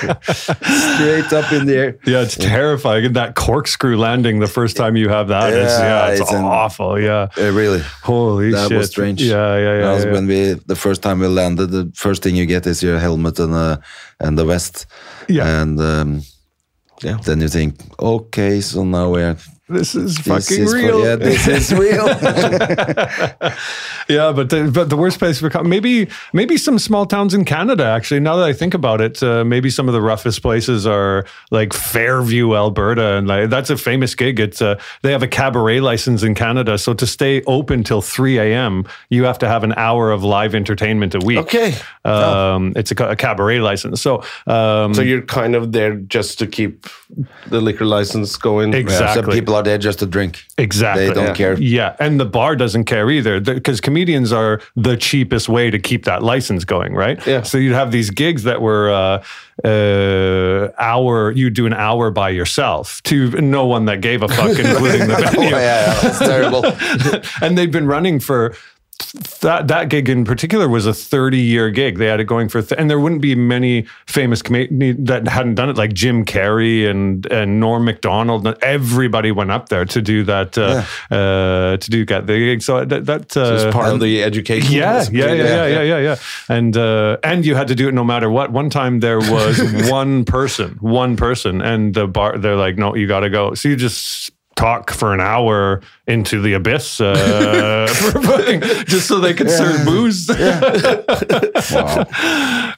[0.00, 1.98] straight up in the air.
[2.06, 3.04] Yeah, it's terrifying.
[3.06, 6.32] And that corkscrew landing the first time you have that is Yeah, yeah, it's, it's
[6.32, 6.98] an- awful.
[7.00, 7.28] Yeah.
[7.38, 7.82] Uh, really.
[8.02, 8.78] Holy that shit.
[8.78, 9.22] was strange.
[9.22, 9.94] Yeah, yeah, yeah.
[9.98, 10.12] That yeah.
[10.12, 11.70] when we the first time we landed.
[11.70, 13.76] The first thing you get is your helmet and uh,
[14.20, 14.86] and the vest.
[15.28, 15.62] Yeah.
[15.62, 16.22] And um,
[17.02, 17.18] Yeah.
[17.24, 19.36] then you think, okay, so now we're
[19.70, 21.04] this is this fucking is for- real.
[21.04, 22.06] yeah, this is real.
[24.08, 27.84] yeah, but the, but the worst place for maybe maybe some small towns in Canada.
[27.84, 31.24] Actually, now that I think about it, uh, maybe some of the roughest places are
[31.50, 34.40] like Fairview, Alberta, and like that's a famous gig.
[34.40, 38.38] It's uh, they have a cabaret license in Canada, so to stay open till three
[38.38, 41.38] a.m., you have to have an hour of live entertainment a week.
[41.38, 41.74] Okay.
[42.04, 44.00] um, it's a, a cabaret license.
[44.00, 46.86] So um, So you're kind of there just to keep
[47.48, 48.74] the liquor license going.
[48.74, 49.40] Exactly.
[49.40, 50.44] People are there just to drink.
[50.58, 51.06] Exactly.
[51.08, 51.34] They don't yeah.
[51.34, 51.60] care.
[51.60, 56.04] Yeah, and the bar doesn't care either because comedians are the cheapest way to keep
[56.04, 57.24] that license going, right?
[57.26, 57.42] Yeah.
[57.42, 61.30] So you'd have these gigs that were uh, uh, hour.
[61.32, 65.16] You'd do an hour by yourself to no one that gave a fuck, including the
[65.16, 65.50] Oh, venue.
[65.50, 66.64] yeah, yeah, it's terrible.
[67.46, 68.54] and they've been running for
[69.40, 72.62] that that gig in particular was a 30 year gig they had it going for
[72.62, 76.88] th- and there wouldn't be many famous comedians that hadn't done it like Jim Carrey
[76.88, 80.84] and and Norm Macdonald everybody went up there to do that uh,
[81.14, 84.72] uh, to do get the gig so that, that uh, It's part of the education.
[84.72, 86.16] yeah, yeah, yeah, yeah, yeah, yeah, yeah.
[86.48, 88.52] And uh, and you had to do it no matter what.
[88.52, 89.58] One time there was
[89.90, 92.38] one person, one person, and the bar.
[92.38, 93.54] They're like, no, you got to go.
[93.54, 94.30] So you just
[94.60, 97.86] talk for an hour into the abyss, uh,
[98.22, 100.28] fucking- just so they could serve booze.
[101.72, 102.04] Wow,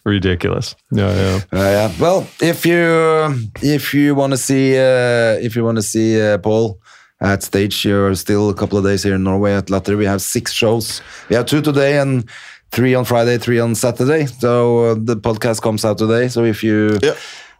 [0.04, 0.74] Ridiculous.
[0.90, 1.40] Yeah, yeah.
[1.52, 1.92] Uh, yeah.
[2.00, 6.38] Well, if you if you want to see uh, if you want to see uh,
[6.38, 6.78] Paul
[7.20, 9.96] at stage, you're still a couple of days here in Norway at Latter.
[9.96, 11.00] We have six shows.
[11.28, 12.28] We have two today and
[12.72, 14.26] three on Friday, three on Saturday.
[14.26, 16.28] So uh, the podcast comes out today.
[16.28, 17.14] So if you Yeah.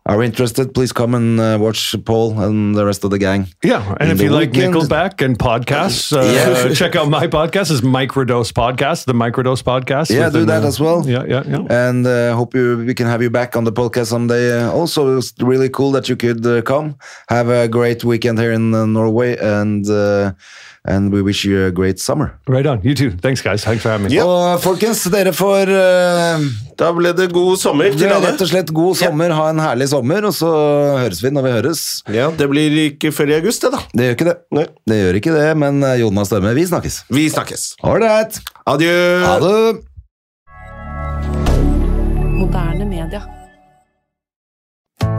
[0.05, 3.47] Are interested, please come and uh, watch Paul and the rest of the gang.
[3.63, 6.75] Yeah, and if you like weekend- Nickelback and podcasts, uh, Yeah.
[6.81, 7.71] check out my podcast.
[7.71, 10.11] It's Microdose Podcast, the Microdose Podcast.
[10.11, 11.09] Yeah, do that uh, as well.
[11.09, 11.89] Yeah, yeah, yeah.
[11.89, 14.59] And uh, hope you we can have you back on the podcast someday.
[14.61, 16.97] Uh, also, it's really cool that you could uh, come.
[17.29, 20.33] Have a great weekend here in uh, Norway, and uh,
[20.85, 22.33] and we wish you a great summer.
[22.49, 22.81] Right on.
[22.83, 23.11] You too.
[23.23, 23.63] Thanks, guys.
[23.65, 24.19] Thanks for having me.
[24.23, 26.47] Og folkens, dere får uh,
[26.79, 28.33] Da ble det god sommer det til alle.
[28.33, 29.31] rett og slett god sommer.
[29.37, 30.51] Ha en herlig sommer, og så
[30.99, 31.85] høres vi når vi høres.
[32.11, 33.83] Ja, Det blir ikke før i august, det, da.
[33.95, 34.37] Det gjør ikke det.
[34.59, 34.67] Nei.
[34.91, 37.03] Det gjør ikke det, men uh, Jonas Dømme, vi snakkes.
[37.15, 37.69] Vi snakkes.
[37.87, 38.41] Ålreit.
[38.67, 38.97] Adjø.
[39.27, 39.57] Ha det.
[42.43, 43.23] Moderne media.